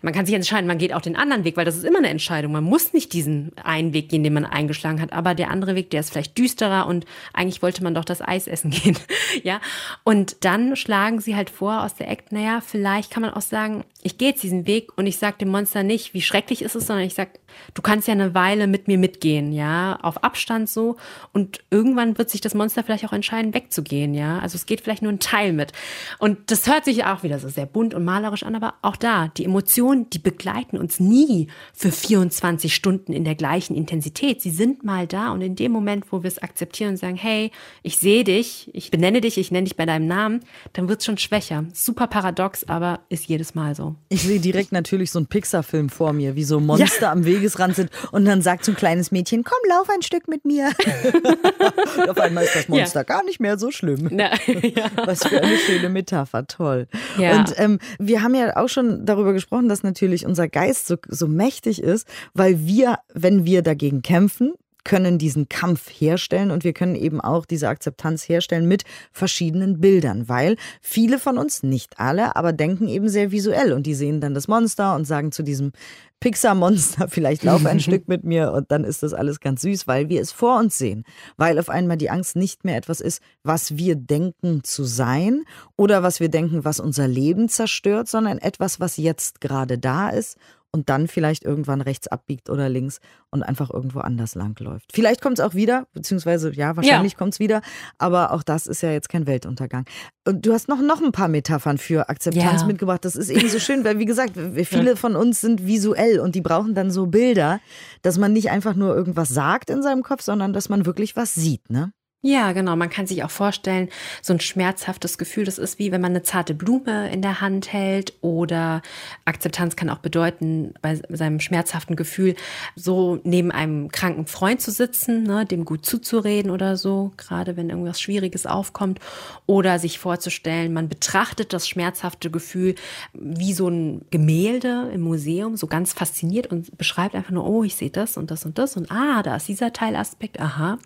[0.00, 2.08] Man kann sich entscheiden, man geht auch den anderen Weg, weil das ist immer eine
[2.08, 2.52] Entscheidung.
[2.52, 5.12] Man muss nicht diesen einen Weg gehen, den man eingeschlagen hat.
[5.12, 8.46] Aber der andere Weg, der ist vielleicht düsterer und eigentlich wollte man doch das Eis
[8.46, 8.96] essen gehen.
[9.42, 9.60] ja.
[10.02, 13.84] Und dann schlagen sie halt vor aus der Act, naja, vielleicht kann man auch sagen,
[14.02, 16.86] ich gehe jetzt diesen Weg und ich sage dem Monster nicht, wie schrecklich ist es,
[16.86, 17.32] sondern ich sage,
[17.74, 20.96] du kannst ja eine Weile mit mir mitgehen, ja, auf Abstand so.
[21.32, 24.38] Und irgendwann wird sich das Monster vielleicht auch entscheiden, wegzugehen, ja.
[24.38, 25.72] Also es geht vielleicht nur ein Teil mit.
[26.18, 29.28] Und das hört sich auch wieder so sehr bunt und malerisch an, aber auch da,
[29.28, 34.40] die Emotionen, die begleiten uns nie für 24 Stunden in der gleichen Intensität.
[34.42, 37.50] Sie sind mal da und in dem Moment, wo wir es akzeptieren und sagen, hey,
[37.82, 40.40] ich sehe dich, ich benenne dich, ich nenne dich bei deinem Namen,
[40.72, 41.64] dann wird es schon schwächer.
[41.72, 43.94] Super paradox, aber ist jedes Mal so.
[44.08, 47.12] Ich sehe direkt natürlich so einen Pixar-Film vor mir, wie so Monster ja.
[47.12, 50.44] am Wegesrand sind und dann sagt so ein kleines Mädchen, komm, lauf ein Stück mit
[50.44, 50.72] mir.
[52.12, 53.04] auf einmal ist das Monster ja.
[53.04, 54.08] gar nicht mehr so schlimm.
[54.10, 54.90] Na, ja.
[55.04, 56.86] Was für eine schöne Metapher, toll.
[57.18, 57.38] Ja.
[57.38, 61.26] Und ähm, wir haben ja auch schon darüber gesprochen, dass natürlich unser Geist so, so
[61.26, 66.94] mächtig ist, weil wir, wenn wir dagegen kämpfen, können diesen Kampf herstellen und wir können
[66.94, 72.52] eben auch diese Akzeptanz herstellen mit verschiedenen Bildern, weil viele von uns, nicht alle, aber
[72.52, 75.72] denken eben sehr visuell und die sehen dann das Monster und sagen zu diesem
[76.20, 80.08] Pixar-Monster, vielleicht lauf ein Stück mit mir und dann ist das alles ganz süß, weil
[80.08, 81.04] wir es vor uns sehen,
[81.36, 85.44] weil auf einmal die Angst nicht mehr etwas ist, was wir denken zu sein
[85.76, 90.38] oder was wir denken, was unser Leben zerstört, sondern etwas, was jetzt gerade da ist
[90.72, 92.98] und dann vielleicht irgendwann rechts abbiegt oder links
[93.30, 94.90] und einfach irgendwo anders langläuft.
[94.92, 97.18] Vielleicht kommt es auch wieder, beziehungsweise ja, wahrscheinlich ja.
[97.18, 97.60] kommt es wieder,
[97.98, 99.84] aber auch das ist ja jetzt kein Weltuntergang.
[100.26, 102.66] Und du hast noch, noch ein paar Metaphern für Akzeptanz ja.
[102.66, 103.04] mitgebracht.
[103.04, 104.32] Das ist eben so schön, weil wie gesagt,
[104.64, 107.60] viele von uns sind visuell und die brauchen dann so Bilder,
[108.00, 111.34] dass man nicht einfach nur irgendwas sagt in seinem Kopf, sondern dass man wirklich was
[111.34, 111.92] sieht, ne?
[112.24, 112.76] Ja, genau.
[112.76, 113.88] Man kann sich auch vorstellen,
[114.22, 117.72] so ein schmerzhaftes Gefühl, das ist wie wenn man eine zarte Blume in der Hand
[117.72, 118.80] hält oder
[119.24, 122.36] Akzeptanz kann auch bedeuten, bei seinem schmerzhaften Gefühl
[122.76, 127.70] so neben einem kranken Freund zu sitzen, ne, dem gut zuzureden oder so, gerade wenn
[127.70, 129.00] irgendwas Schwieriges aufkommt
[129.46, 132.76] oder sich vorzustellen, man betrachtet das schmerzhafte Gefühl
[133.14, 137.74] wie so ein Gemälde im Museum, so ganz fasziniert und beschreibt einfach nur, oh, ich
[137.74, 140.78] sehe das und das und das und ah, da ist dieser Teilaspekt, aha.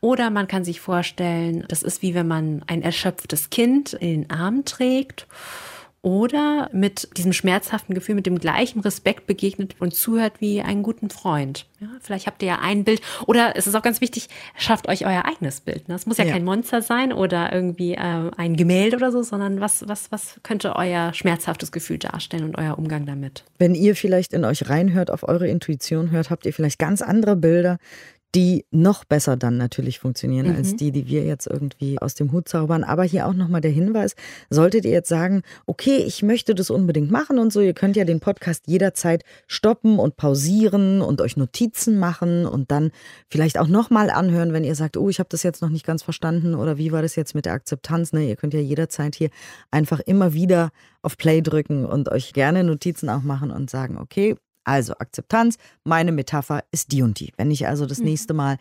[0.00, 4.24] Oder man kann kann sich vorstellen, das ist wie wenn man ein erschöpftes Kind in
[4.24, 5.26] den Arm trägt
[6.02, 11.08] oder mit diesem schmerzhaften Gefühl, mit dem gleichen Respekt begegnet und zuhört wie einen guten
[11.08, 11.66] Freund.
[11.80, 15.06] Ja, vielleicht habt ihr ja ein Bild oder es ist auch ganz wichtig, schafft euch
[15.06, 15.88] euer eigenes Bild.
[15.88, 15.94] Ne?
[15.94, 19.62] Es muss ja, ja, kein Monster sein oder irgendwie äh, ein Gemälde oder so, sondern
[19.62, 23.44] was, was, was könnte euer schmerzhaftes Gefühl darstellen und euer Umgang damit?
[23.58, 27.36] Wenn ihr vielleicht in euch reinhört, auf eure Intuition hört, habt ihr vielleicht ganz andere
[27.36, 27.78] Bilder,
[28.34, 30.56] die noch besser dann natürlich funktionieren mhm.
[30.56, 32.84] als die, die wir jetzt irgendwie aus dem Hut zaubern.
[32.84, 34.14] Aber hier auch nochmal der Hinweis,
[34.50, 38.04] solltet ihr jetzt sagen, okay, ich möchte das unbedingt machen und so, ihr könnt ja
[38.04, 42.92] den Podcast jederzeit stoppen und pausieren und euch Notizen machen und dann
[43.28, 46.02] vielleicht auch nochmal anhören, wenn ihr sagt, oh, ich habe das jetzt noch nicht ganz
[46.02, 48.12] verstanden oder wie war das jetzt mit der Akzeptanz.
[48.12, 48.28] Ne?
[48.28, 49.30] Ihr könnt ja jederzeit hier
[49.70, 50.70] einfach immer wieder
[51.02, 56.12] auf Play drücken und euch gerne Notizen auch machen und sagen, okay, also Akzeptanz, meine
[56.12, 57.32] Metapher ist die und die.
[57.36, 58.06] Wenn ich also das mhm.
[58.06, 58.58] nächste Mal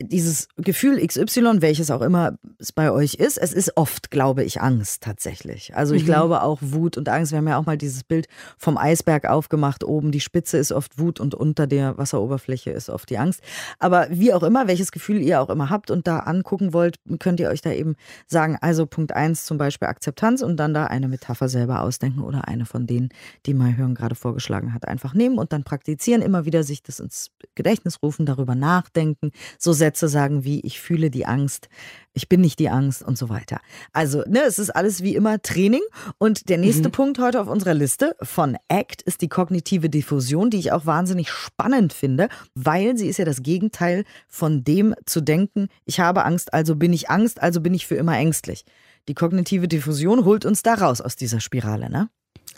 [0.00, 4.60] dieses Gefühl XY, welches auch immer es bei euch ist, es ist oft, glaube ich,
[4.60, 5.74] Angst tatsächlich.
[5.74, 6.06] Also ich mhm.
[6.06, 7.32] glaube auch Wut und Angst.
[7.32, 9.82] Wir haben ja auch mal dieses Bild vom Eisberg aufgemacht.
[9.82, 13.40] Oben die Spitze ist oft Wut und unter der Wasseroberfläche ist oft die Angst.
[13.80, 17.40] Aber wie auch immer, welches Gefühl ihr auch immer habt und da angucken wollt, könnt
[17.40, 17.96] ihr euch da eben
[18.28, 22.46] sagen, also Punkt eins zum Beispiel Akzeptanz und dann da eine Metapher selber ausdenken oder
[22.46, 23.08] eine von denen,
[23.46, 27.00] die mal hören gerade vorgeschlagen hat, einfach nehmen und dann praktizieren, immer wieder sich das
[27.00, 31.70] ins Gedächtnis rufen, darüber nachdenken, so sehr Sätze sagen wie ich fühle die Angst,
[32.12, 33.60] ich bin nicht die Angst und so weiter.
[33.94, 35.80] Also, ne, es ist alles wie immer Training.
[36.18, 36.92] Und der nächste mhm.
[36.92, 41.30] Punkt heute auf unserer Liste von ACT ist die kognitive Diffusion, die ich auch wahnsinnig
[41.30, 46.52] spannend finde, weil sie ist ja das Gegenteil von dem zu denken, ich habe Angst,
[46.52, 48.66] also bin ich Angst, also bin ich für immer ängstlich.
[49.08, 52.10] Die kognitive Diffusion holt uns da raus aus dieser Spirale, ne?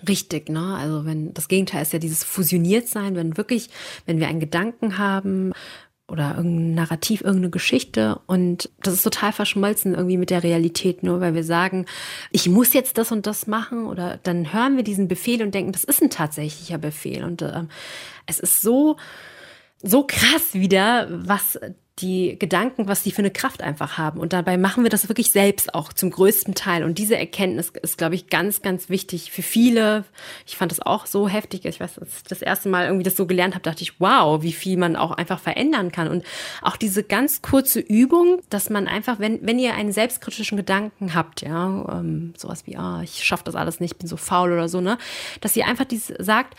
[0.09, 0.77] Richtig, ne?
[0.77, 3.69] Also wenn das Gegenteil ist ja dieses Fusioniertsein, wenn wirklich,
[4.07, 5.53] wenn wir einen Gedanken haben,
[6.11, 8.21] oder irgendein Narrativ, irgendeine Geschichte.
[8.27, 11.87] Und das ist total verschmolzen irgendwie mit der Realität, nur weil wir sagen,
[12.31, 15.73] ich muss jetzt das und das machen oder dann hören wir diesen Befehl und denken,
[15.73, 17.25] das ist ein tatsächlicher Befehl.
[17.25, 17.65] Und äh,
[18.27, 18.97] es ist so
[19.83, 21.59] so krass wieder, was
[22.01, 24.21] die Gedanken, was die für eine Kraft einfach haben.
[24.21, 26.85] Und dabei machen wir das wirklich selbst auch zum größten Teil.
[26.85, 30.05] Und diese Erkenntnis ist, glaube ich, ganz, ganz wichtig für viele.
[30.47, 31.65] Ich fand das auch so heftig.
[31.65, 34.43] Ich weiß, als ich das erste Mal irgendwie das so gelernt habe, dachte ich, wow,
[34.43, 36.09] wie viel man auch einfach verändern kann.
[36.09, 36.25] Und
[36.63, 41.43] auch diese ganz kurze Übung, dass man einfach, wenn, wenn ihr einen selbstkritischen Gedanken habt,
[41.43, 44.81] ja, ähm, sowas wie, ah, ich schaffe das alles nicht, bin so faul oder so,
[44.81, 44.99] ne,
[45.41, 46.57] dass ihr einfach dies sagt,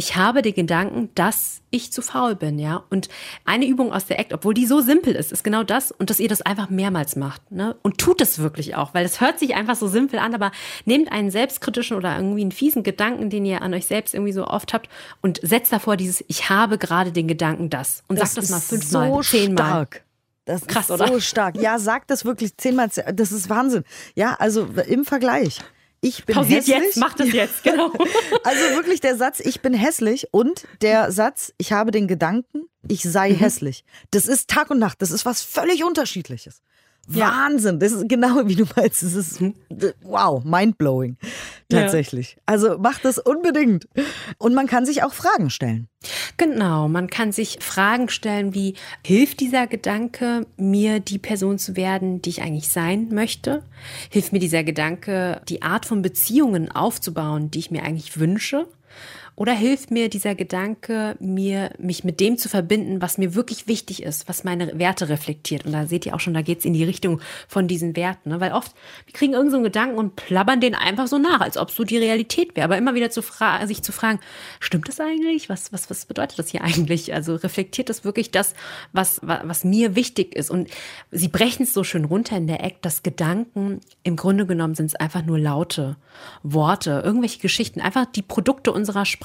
[0.00, 2.82] ich habe den Gedanken, dass ich zu faul bin, ja.
[2.88, 3.10] Und
[3.44, 6.20] eine Übung aus der Act, obwohl die so simpel ist, ist genau das und dass
[6.20, 7.76] ihr das einfach mehrmals macht, ne?
[7.82, 10.52] Und tut es wirklich auch, weil es hört sich einfach so simpel an, aber
[10.86, 14.46] nehmt einen selbstkritischen oder irgendwie einen fiesen Gedanken, den ihr an euch selbst irgendwie so
[14.46, 14.88] oft habt
[15.20, 18.02] und setzt davor dieses, ich habe gerade den Gedanken, das.
[18.08, 19.66] Und das sagt das mal fünfmal, so zehnmal.
[19.66, 20.04] Stark.
[20.46, 21.08] Das Krass, ist oder?
[21.08, 21.60] so stark.
[21.60, 22.88] Ja, sagt das wirklich zehnmal.
[22.88, 23.84] Das ist Wahnsinn.
[24.14, 25.58] Ja, also im Vergleich
[26.00, 26.78] ich bin Pausiert hässlich.
[26.78, 27.92] jetzt, macht es jetzt, genau.
[28.44, 33.02] also wirklich der Satz, ich bin hässlich und der Satz, ich habe den Gedanken, ich
[33.02, 33.36] sei mhm.
[33.36, 33.84] hässlich.
[34.10, 36.62] Das ist Tag und Nacht, das ist was völlig unterschiedliches.
[37.08, 39.02] Wahnsinn, das ist genau wie du meinst.
[39.02, 39.42] Das ist
[40.02, 41.16] wow, mindblowing.
[41.68, 42.34] Tatsächlich.
[42.36, 42.42] Ja.
[42.46, 43.88] Also macht das unbedingt.
[44.38, 45.88] Und man kann sich auch Fragen stellen.
[46.36, 52.22] Genau, man kann sich Fragen stellen wie, hilft dieser Gedanke, mir die Person zu werden,
[52.22, 53.62] die ich eigentlich sein möchte?
[54.10, 58.66] Hilft mir dieser Gedanke, die Art von Beziehungen aufzubauen, die ich mir eigentlich wünsche?
[59.36, 64.02] Oder hilft mir dieser Gedanke, mir, mich mit dem zu verbinden, was mir wirklich wichtig
[64.02, 65.64] ist, was meine Werte reflektiert.
[65.64, 68.30] Und da seht ihr auch schon, da geht es in die Richtung von diesen Werten.
[68.30, 68.40] Ne?
[68.40, 68.74] Weil oft,
[69.06, 71.96] wir kriegen irgendeinen so Gedanken und plappern den einfach so nach, als ob so die
[71.96, 72.64] Realität wäre.
[72.64, 73.22] Aber immer wieder zu
[73.64, 74.20] sich zu fragen,
[74.58, 75.48] stimmt das eigentlich?
[75.48, 77.14] Was, was, was bedeutet das hier eigentlich?
[77.14, 78.54] Also reflektiert das wirklich das,
[78.92, 80.50] was, was, mir wichtig ist?
[80.50, 80.68] Und
[81.10, 84.86] sie brechen es so schön runter in der Act, dass Gedanken im Grunde genommen sind
[84.86, 85.96] es einfach nur Laute,
[86.42, 89.19] Worte, irgendwelche Geschichten, einfach die Produkte unserer Sprache.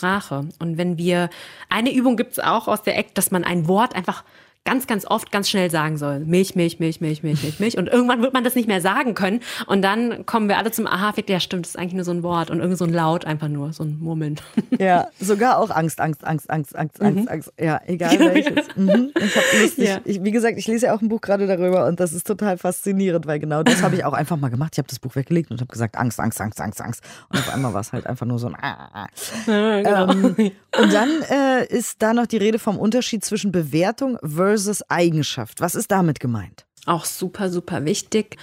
[0.59, 1.29] Und wenn wir,
[1.69, 4.23] eine Übung gibt es auch aus der Act, dass man ein Wort einfach
[4.65, 6.19] ganz, ganz oft ganz schnell sagen soll.
[6.21, 7.77] Milch, Milch, Milch, Milch, Milch, Milch, Milch.
[7.77, 9.41] Und irgendwann wird man das nicht mehr sagen können.
[9.67, 12.23] Und dann kommen wir alle zum Aha-Effekt, ja stimmt, das ist eigentlich nur so ein
[12.23, 14.35] Wort und irgendwie so ein Laut einfach nur, so ein Murmeln.
[14.77, 17.27] Ja, sogar auch Angst, Angst, Angst, Angst, Angst, Angst, mhm.
[17.29, 17.53] Angst.
[17.59, 18.65] Ja, egal welches.
[18.75, 19.11] Mhm.
[19.15, 19.99] Ich habe lustig, ja.
[20.03, 22.57] ich, wie gesagt, ich lese ja auch ein Buch gerade darüber und das ist total
[22.57, 24.71] faszinierend, weil genau das habe ich auch einfach mal gemacht.
[24.73, 27.03] Ich habe das Buch weggelegt und habe gesagt, Angst, Angst, Angst, Angst, Angst.
[27.29, 29.07] Und auf einmal war es halt einfach nur so ein ah, ah.
[29.47, 30.11] Ja, genau.
[30.11, 34.54] ähm, Und dann äh, ist da noch die Rede vom Unterschied zwischen Bewertung versus
[34.89, 35.35] Eigenschaft.
[35.35, 35.61] Eigenschaft.
[35.61, 36.65] Was ist damit gemeint?
[36.85, 38.37] Auch super, super wichtig.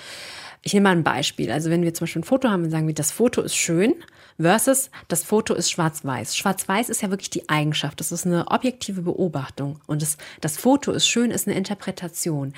[0.62, 1.50] Ich nehme mal ein Beispiel.
[1.50, 3.94] Also wenn wir zum Beispiel ein Foto haben und sagen das Foto ist schön,
[4.38, 6.36] versus das Foto ist schwarz-weiß.
[6.36, 8.00] Schwarz-weiß ist ja wirklich die Eigenschaft.
[8.00, 9.80] Das ist eine objektive Beobachtung.
[9.86, 12.52] Und das, das Foto ist schön, ist eine Interpretation.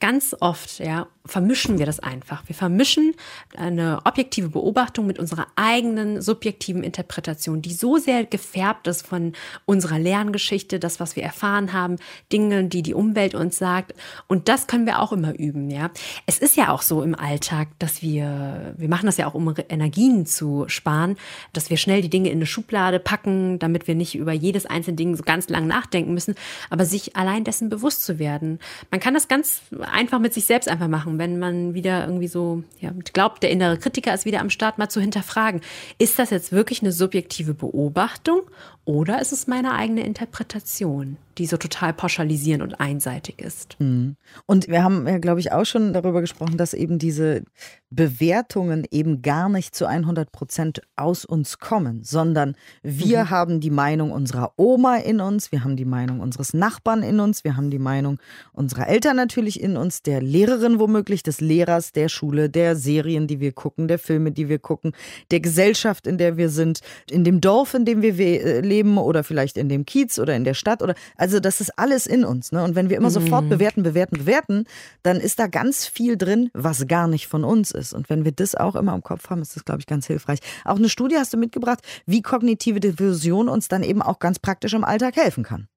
[0.00, 2.42] Ganz oft, ja, vermischen wir das einfach.
[2.46, 3.14] Wir vermischen
[3.56, 9.32] eine objektive Beobachtung mit unserer eigenen subjektiven Interpretation, die so sehr gefärbt ist von
[9.64, 11.96] unserer Lerngeschichte, das, was wir erfahren haben,
[12.32, 13.94] Dinge, die die Umwelt uns sagt.
[14.28, 15.90] Und das können wir auch immer üben, ja.
[16.26, 19.54] Es ist ja auch so im Alltag, dass wir, wir machen das ja auch, um
[19.68, 21.16] Energien zu sparen,
[21.52, 24.96] dass wir schnell die Dinge in eine Schublade packen, damit wir nicht über jedes einzelne
[24.96, 26.34] Ding so ganz lang nachdenken müssen,
[26.70, 28.58] aber sich allein dessen bewusst zu werden.
[28.90, 32.62] Man kann das ganz einfach mit sich selbst einfach machen, wenn man wieder irgendwie so
[32.80, 35.60] ja, glaubt, der innere Kritiker ist wieder am Start, mal zu hinterfragen,
[35.98, 38.42] ist das jetzt wirklich eine subjektive Beobachtung
[38.86, 43.76] oder ist es meine eigene Interpretation, die so total pauschalisierend und einseitig ist?
[43.80, 44.14] Mhm.
[44.46, 47.42] Und wir haben ja, glaube ich, auch schon darüber gesprochen, dass eben diese
[47.90, 53.30] Bewertungen eben gar nicht zu 100 Prozent aus uns kommen, sondern wir mhm.
[53.30, 57.42] haben die Meinung unserer Oma in uns, wir haben die Meinung unseres Nachbarn in uns,
[57.42, 58.18] wir haben die Meinung
[58.52, 63.40] unserer Eltern natürlich in uns, der Lehrerin womöglich, des Lehrers, der Schule, der Serien, die
[63.40, 64.92] wir gucken, der Filme, die wir gucken,
[65.32, 69.24] der Gesellschaft, in der wir sind, in dem Dorf, in dem wir leben leben oder
[69.24, 72.52] vielleicht in dem Kiez oder in der Stadt oder also das ist alles in uns.
[72.52, 72.62] Ne?
[72.62, 73.14] Und wenn wir immer mhm.
[73.14, 74.64] sofort bewerten, bewerten, bewerten,
[75.02, 77.94] dann ist da ganz viel drin, was gar nicht von uns ist.
[77.94, 80.40] Und wenn wir das auch immer im Kopf haben, ist das, glaube ich, ganz hilfreich.
[80.64, 84.74] Auch eine Studie hast du mitgebracht, wie kognitive Diffusion uns dann eben auch ganz praktisch
[84.74, 85.68] im Alltag helfen kann.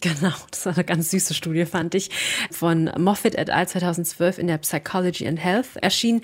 [0.00, 2.10] Genau, das war eine ganz süße Studie, fand ich,
[2.52, 3.66] von Moffitt et al.
[3.66, 6.22] 2012 in der Psychology and Health erschienen.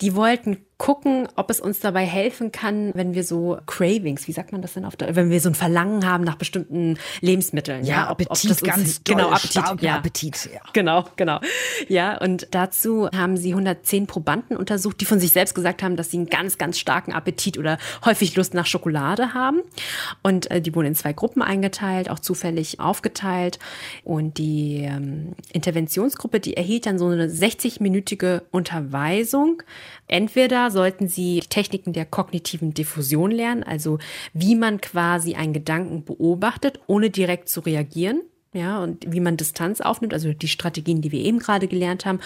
[0.00, 4.52] Die wollten gucken, ob es uns dabei helfen kann, wenn wir so Cravings, wie sagt
[4.52, 7.84] man das denn auf der, wenn wir so ein Verlangen haben nach bestimmten Lebensmitteln.
[7.84, 9.96] Ja, ja ob, Appetit, ob ganz doll, genau, Appetit, ja.
[9.96, 10.60] Appetit, ja.
[10.72, 11.40] Genau, genau.
[11.88, 16.12] Ja, und dazu haben sie 110 Probanden untersucht, die von sich selbst gesagt haben, dass
[16.12, 19.62] sie einen ganz, ganz starken Appetit oder häufig Lust nach Schokolade haben.
[20.22, 23.58] Und äh, die wurden in zwei Gruppen eingeteilt, auch zufällig aufgeteilt.
[24.04, 29.62] Und die ähm, Interventionsgruppe, die erhielt dann so eine 60-minütige Unterweisung.
[30.08, 33.98] Entweder sollten Sie Techniken der kognitiven Diffusion lernen, also
[34.32, 38.22] wie man quasi einen Gedanken beobachtet, ohne direkt zu reagieren
[38.54, 42.20] ja, und wie man Distanz aufnimmt, also die Strategien, die wir eben gerade gelernt haben.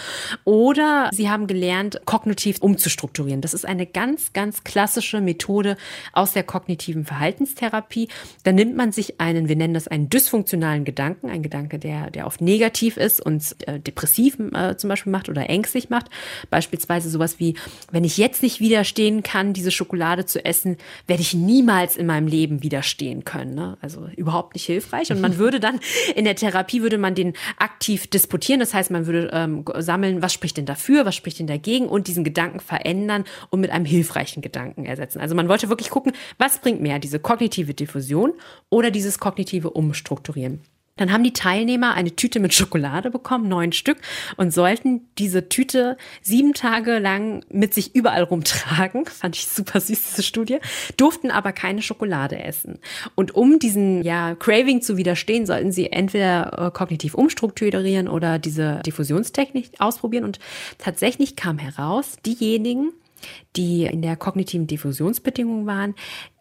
[0.45, 3.41] Oder sie haben gelernt, kognitiv umzustrukturieren.
[3.41, 5.75] Das ist eine ganz, ganz klassische Methode
[6.13, 8.07] aus der kognitiven Verhaltenstherapie.
[8.43, 12.25] Da nimmt man sich einen, wir nennen das einen dysfunktionalen Gedanken, ein Gedanke, der, der
[12.25, 16.09] oft negativ ist und äh, depressiv äh, zum Beispiel macht oder ängstlich macht.
[16.49, 17.55] Beispielsweise sowas wie,
[17.91, 22.27] wenn ich jetzt nicht widerstehen kann, diese Schokolade zu essen, werde ich niemals in meinem
[22.27, 23.55] Leben widerstehen können.
[23.55, 23.77] Ne?
[23.81, 25.11] Also überhaupt nicht hilfreich.
[25.11, 25.81] Und man würde dann
[26.15, 28.59] in der Therapie würde man den aktiv disputieren.
[28.59, 32.07] Das heißt, man würde ähm, sammeln, was spricht denn dafür, was spricht denn dagegen und
[32.07, 35.19] diesen Gedanken verändern und mit einem hilfreichen Gedanken ersetzen.
[35.19, 38.33] Also man wollte wirklich gucken, was bringt mehr, diese kognitive Diffusion
[38.69, 40.61] oder dieses kognitive Umstrukturieren.
[40.95, 43.97] Dann haben die Teilnehmer eine Tüte mit Schokolade bekommen, neun Stück,
[44.37, 49.05] und sollten diese Tüte sieben Tage lang mit sich überall rumtragen.
[49.07, 50.59] Fand ich super süß, diese Studie.
[50.95, 52.77] Durften aber keine Schokolade essen.
[53.15, 58.81] Und um diesen ja, Craving zu widerstehen, sollten sie entweder äh, kognitiv umstrukturieren oder diese
[58.85, 60.25] Diffusionstechnik ausprobieren.
[60.25, 60.37] Und
[60.77, 62.91] tatsächlich kam heraus, diejenigen,
[63.55, 65.93] die in der kognitiven Diffusionsbedingung waren,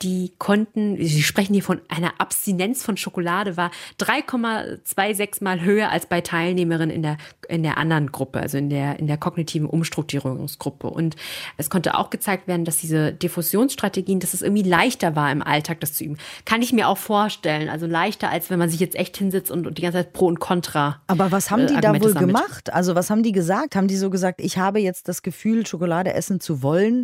[0.02, 3.70] die konnten, Sie sprechen hier von einer Abstinenz von Schokolade, war
[4.00, 8.98] 3,26 mal höher als bei Teilnehmerinnen in der, in der anderen Gruppe, also in der,
[8.98, 10.88] in der kognitiven Umstrukturierungsgruppe.
[10.88, 11.16] Und
[11.56, 15.80] es konnte auch gezeigt werden, dass diese Diffusionsstrategien, dass es irgendwie leichter war im Alltag,
[15.80, 16.16] das zu üben.
[16.44, 17.68] Kann ich mir auch vorstellen.
[17.68, 20.26] Also leichter, als wenn man sich jetzt echt hinsetzt und, und die ganze Zeit Pro
[20.26, 21.00] und Contra.
[21.06, 22.72] Aber was haben die äh, da wohl gemacht?
[22.72, 23.76] Also was haben die gesagt?
[23.76, 27.01] Haben die so gesagt, ich habe jetzt das Gefühl, Schokolade essen zu wollen?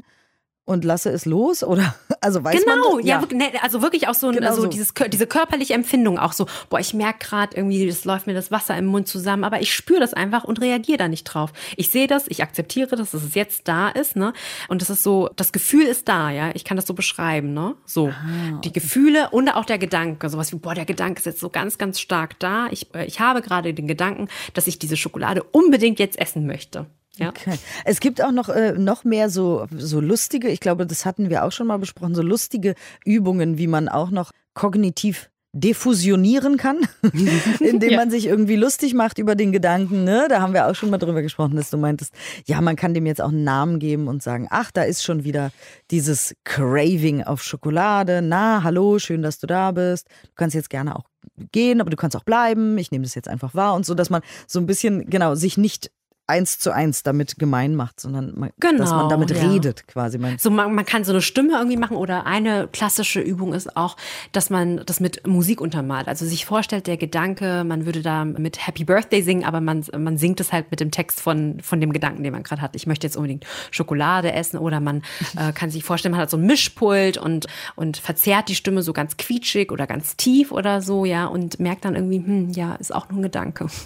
[0.69, 4.31] Und lasse es los oder also weiß genau, man ja, ja also wirklich auch so,
[4.31, 4.69] genau so, so.
[4.69, 8.51] Dieses, diese körperliche Empfindung auch so, boah, ich merke gerade irgendwie, es läuft mir das
[8.51, 11.53] Wasser im Mund zusammen, aber ich spüre das einfach und reagiere da nicht drauf.
[11.77, 14.35] Ich sehe das, ich akzeptiere das, dass es jetzt da ist, ne?
[14.69, 17.75] Und das ist so, das Gefühl ist da, ja, ich kann das so beschreiben, ne?
[17.87, 21.41] So, ah, die Gefühle und auch der Gedanke, sowas wie, boah, der Gedanke ist jetzt
[21.41, 22.67] so ganz, ganz stark da.
[22.71, 26.87] Ich, äh, ich habe gerade den Gedanken, dass ich diese Schokolade unbedingt jetzt essen möchte.
[27.19, 27.31] Ja.
[27.31, 27.59] Okay.
[27.85, 31.45] Es gibt auch noch, äh, noch mehr so, so lustige, ich glaube, das hatten wir
[31.45, 36.81] auch schon mal besprochen, so lustige Übungen, wie man auch noch kognitiv defusionieren kann,
[37.61, 37.97] indem ja.
[37.97, 40.05] man sich irgendwie lustig macht über den Gedanken.
[40.05, 40.27] Ne?
[40.29, 42.13] Da haben wir auch schon mal drüber gesprochen, dass du meintest,
[42.47, 45.25] ja, man kann dem jetzt auch einen Namen geben und sagen, ach, da ist schon
[45.25, 45.51] wieder
[45.91, 48.21] dieses Craving auf Schokolade.
[48.23, 50.09] Na, hallo, schön, dass du da bist.
[50.25, 51.05] Du kannst jetzt gerne auch
[51.51, 52.77] gehen, aber du kannst auch bleiben.
[52.77, 55.57] Ich nehme das jetzt einfach wahr und so, dass man so ein bisschen, genau, sich
[55.57, 55.91] nicht
[56.29, 59.49] eins zu eins damit gemein macht, sondern man, genau, dass man damit ja.
[59.49, 60.19] redet quasi.
[60.39, 63.97] so man, man kann so eine Stimme irgendwie machen oder eine klassische Übung ist auch,
[64.33, 66.07] dass man das mit Musik untermalt.
[66.07, 70.19] Also sich vorstellt, der Gedanke, man würde da mit Happy Birthday singen, aber man, man
[70.19, 72.77] singt es halt mit dem Text von, von dem Gedanken, den man gerade hat.
[72.77, 75.03] Ich möchte jetzt unbedingt Schokolade essen oder man
[75.37, 78.93] äh, kann sich vorstellen, man hat so ein Mischpult und, und verzerrt die Stimme so
[78.93, 82.95] ganz quietschig oder ganz tief oder so, ja, und merkt dann irgendwie, hm, ja, ist
[82.95, 83.67] auch nur ein Gedanke.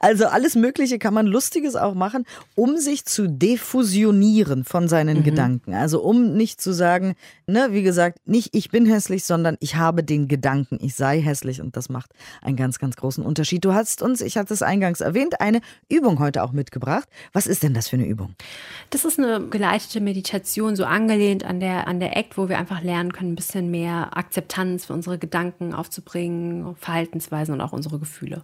[0.00, 5.18] Also alles Mögliche kann man lustig Wichtiges auch machen, um sich zu defusionieren von seinen
[5.18, 5.22] mhm.
[5.22, 5.74] Gedanken.
[5.74, 7.14] Also um nicht zu sagen,
[7.46, 11.60] ne, wie gesagt, nicht ich bin hässlich, sondern ich habe den Gedanken, ich sei hässlich
[11.60, 12.10] und das macht
[12.42, 13.64] einen ganz, ganz großen Unterschied.
[13.64, 17.08] Du hast uns, ich hatte es eingangs erwähnt, eine Übung heute auch mitgebracht.
[17.32, 18.34] Was ist denn das für eine Übung?
[18.90, 22.82] Das ist eine geleitete Meditation, so angelehnt an der, an der Act, wo wir einfach
[22.82, 28.42] lernen können, ein bisschen mehr Akzeptanz für unsere Gedanken aufzubringen, Verhaltensweisen und auch unsere Gefühle.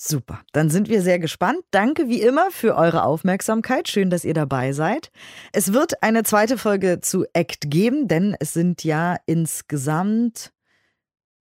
[0.00, 1.58] Super, dann sind wir sehr gespannt.
[1.72, 3.88] Danke wie immer für eure Aufmerksamkeit.
[3.88, 5.10] Schön, dass ihr dabei seid.
[5.52, 10.52] Es wird eine zweite Folge zu ACT geben, denn es sind ja insgesamt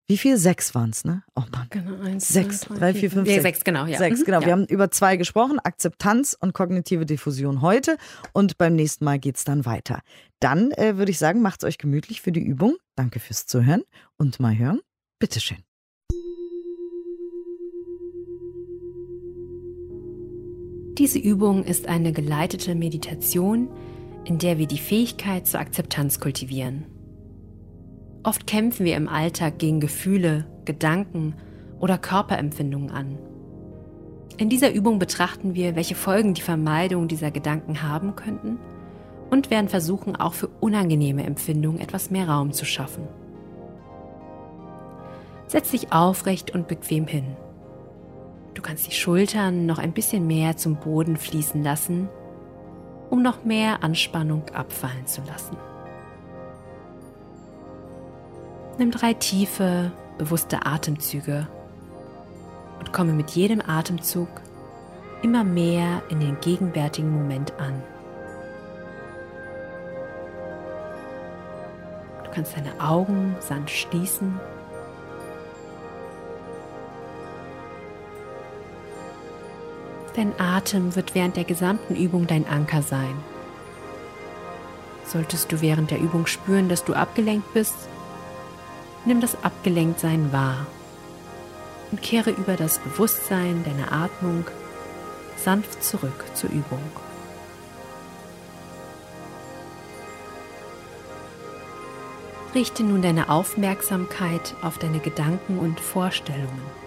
[0.09, 0.37] wie viel?
[0.37, 1.23] Sechs waren es, ne?
[1.35, 1.67] Oh Mann.
[1.69, 3.43] Genau, eins, sechs, zwei, drei, vier, fünf, sechs.
[3.43, 3.97] sechs, genau, ja.
[3.97, 4.39] Sechs, mhm, genau.
[4.39, 4.45] Ja.
[4.45, 7.97] Wir haben über zwei gesprochen, Akzeptanz und kognitive Diffusion heute.
[8.31, 9.99] Und beim nächsten Mal geht es dann weiter.
[10.39, 12.77] Dann äh, würde ich sagen, macht's euch gemütlich für die Übung.
[12.95, 13.83] Danke fürs Zuhören
[14.15, 14.79] und mal hören.
[15.19, 15.66] Bitteschön.
[20.97, 23.69] Diese Übung ist eine geleitete Meditation,
[24.25, 26.85] in der wir die Fähigkeit zur Akzeptanz kultivieren.
[28.23, 31.35] Oft kämpfen wir im Alltag gegen Gefühle, Gedanken
[31.79, 33.19] oder Körperempfindungen an.
[34.37, 38.57] In dieser Übung betrachten wir, welche Folgen die Vermeidung dieser Gedanken haben könnten
[39.29, 43.07] und werden versuchen, auch für unangenehme Empfindungen etwas mehr Raum zu schaffen.
[45.45, 47.37] Setz dich aufrecht und bequem hin.
[48.57, 52.09] Du kannst die Schultern noch ein bisschen mehr zum Boden fließen lassen,
[53.11, 55.55] um noch mehr Anspannung abfallen zu lassen.
[58.79, 61.47] Nimm drei tiefe, bewusste Atemzüge
[62.79, 64.27] und komme mit jedem Atemzug
[65.21, 67.83] immer mehr in den gegenwärtigen Moment an.
[72.23, 74.39] Du kannst deine Augen sanft schließen
[80.17, 83.15] Dein Atem wird während der gesamten Übung dein Anker sein.
[85.05, 87.75] Solltest du während der Übung spüren, dass du abgelenkt bist,
[89.05, 90.65] nimm das Abgelenktsein wahr
[91.91, 94.45] und kehre über das Bewusstsein deiner Atmung
[95.37, 96.81] sanft zurück zur Übung.
[102.55, 106.86] Richte nun deine Aufmerksamkeit auf deine Gedanken und Vorstellungen.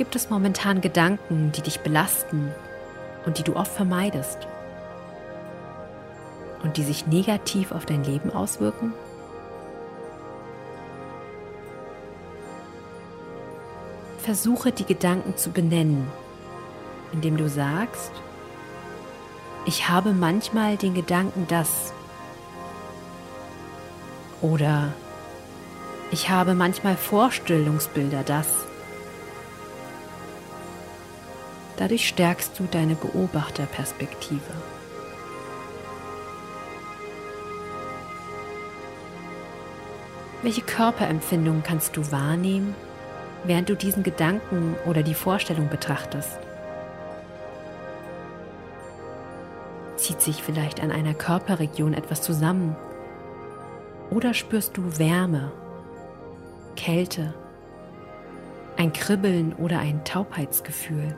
[0.00, 2.54] Gibt es momentan Gedanken, die dich belasten
[3.26, 4.38] und die du oft vermeidest
[6.62, 8.94] und die sich negativ auf dein Leben auswirken?
[14.16, 16.10] Versuche die Gedanken zu benennen,
[17.12, 18.12] indem du sagst,
[19.66, 21.92] ich habe manchmal den Gedanken das
[24.40, 24.94] oder
[26.10, 28.69] ich habe manchmal Vorstellungsbilder das.
[31.80, 34.52] Dadurch stärkst du deine Beobachterperspektive.
[40.42, 42.74] Welche Körperempfindungen kannst du wahrnehmen,
[43.44, 46.38] während du diesen Gedanken oder die Vorstellung betrachtest?
[49.96, 52.76] Zieht sich vielleicht an einer Körperregion etwas zusammen?
[54.10, 55.50] Oder spürst du Wärme,
[56.76, 57.32] Kälte,
[58.76, 61.16] ein Kribbeln oder ein Taubheitsgefühl?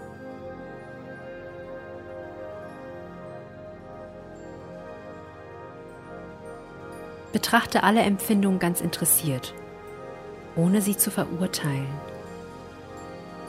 [7.32, 9.54] Betrachte alle Empfindungen ganz interessiert,
[10.54, 11.88] ohne sie zu verurteilen.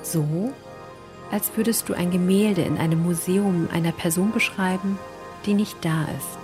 [0.02, 0.54] So,
[1.32, 4.98] als würdest du ein Gemälde in einem Museum einer Person beschreiben,
[5.46, 6.38] die nicht da ist.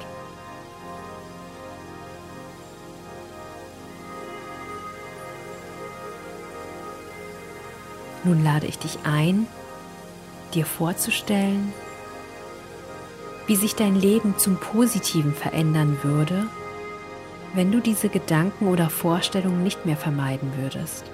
[8.23, 9.47] Nun lade ich dich ein,
[10.53, 11.71] dir vorzustellen,
[13.47, 16.47] wie sich dein Leben zum Positiven verändern würde,
[17.53, 21.05] wenn du diese Gedanken oder Vorstellungen nicht mehr vermeiden würdest?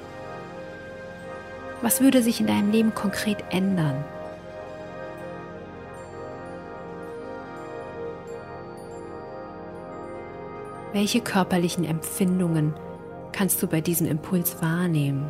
[1.82, 4.04] Was würde sich in deinem Leben konkret ändern?
[10.94, 12.74] Welche körperlichen Empfindungen
[13.34, 15.30] kannst du bei diesem Impuls wahrnehmen?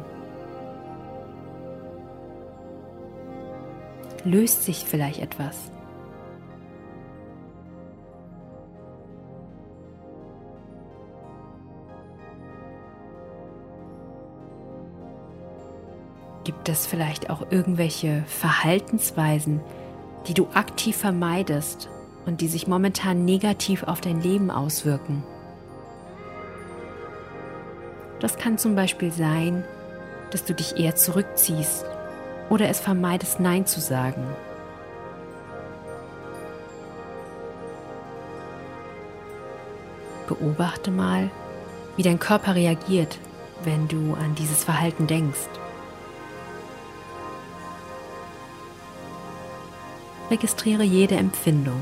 [4.24, 5.72] Löst sich vielleicht etwas?
[16.66, 19.62] Gibt es vielleicht auch irgendwelche Verhaltensweisen,
[20.26, 21.90] die du aktiv vermeidest
[22.26, 25.22] und die sich momentan negativ auf dein Leben auswirken?
[28.20, 29.64] Das kann zum Beispiel sein,
[30.32, 31.86] dass du dich eher zurückziehst
[32.50, 34.26] oder es vermeidest, Nein zu sagen.
[40.28, 41.30] Beobachte mal,
[41.96, 43.20] wie dein Körper reagiert,
[43.64, 45.48] wenn du an dieses Verhalten denkst.
[50.30, 51.82] Registriere jede Empfindung.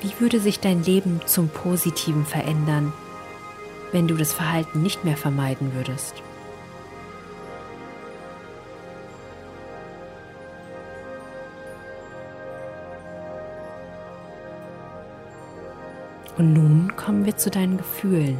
[0.00, 2.94] Wie würde sich dein Leben zum Positiven verändern,
[3.92, 6.14] wenn du das Verhalten nicht mehr vermeiden würdest?
[16.38, 18.38] Und nun kommen wir zu deinen Gefühlen.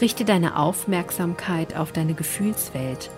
[0.00, 3.10] Richte deine Aufmerksamkeit auf deine Gefühlswelt.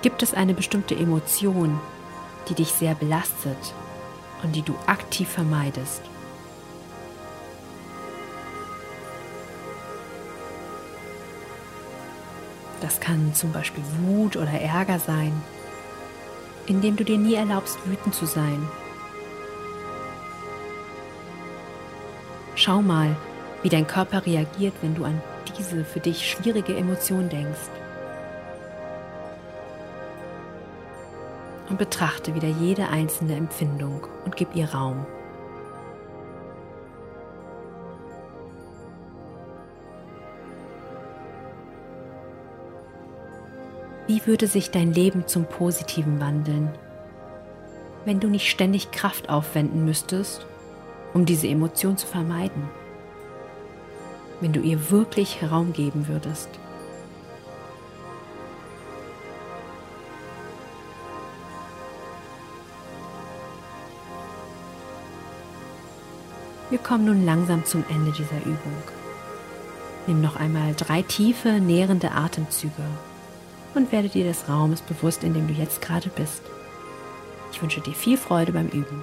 [0.00, 1.78] Gibt es eine bestimmte Emotion,
[2.48, 3.74] die dich sehr belastet
[4.42, 6.00] und die du aktiv vermeidest?
[12.80, 15.32] Das kann zum Beispiel Wut oder Ärger sein,
[16.66, 18.66] indem du dir nie erlaubst, wütend zu sein.
[22.54, 23.14] Schau mal,
[23.62, 25.20] wie dein Körper reagiert, wenn du an
[25.58, 27.70] diese für dich schwierige Emotion denkst.
[31.68, 35.04] Und betrachte wieder jede einzelne Empfindung und gib ihr Raum.
[44.06, 46.70] Wie würde sich dein Leben zum Positiven wandeln,
[48.06, 50.46] wenn du nicht ständig Kraft aufwenden müsstest,
[51.12, 52.70] um diese Emotion zu vermeiden?
[54.40, 56.48] Wenn du ihr wirklich Raum geben würdest.
[66.70, 68.82] Wir kommen nun langsam zum Ende dieser Übung.
[70.06, 72.72] Nimm noch einmal drei tiefe, nährende Atemzüge
[73.74, 76.42] und werde dir des Raumes bewusst, in dem du jetzt gerade bist.
[77.52, 79.02] Ich wünsche dir viel Freude beim Üben.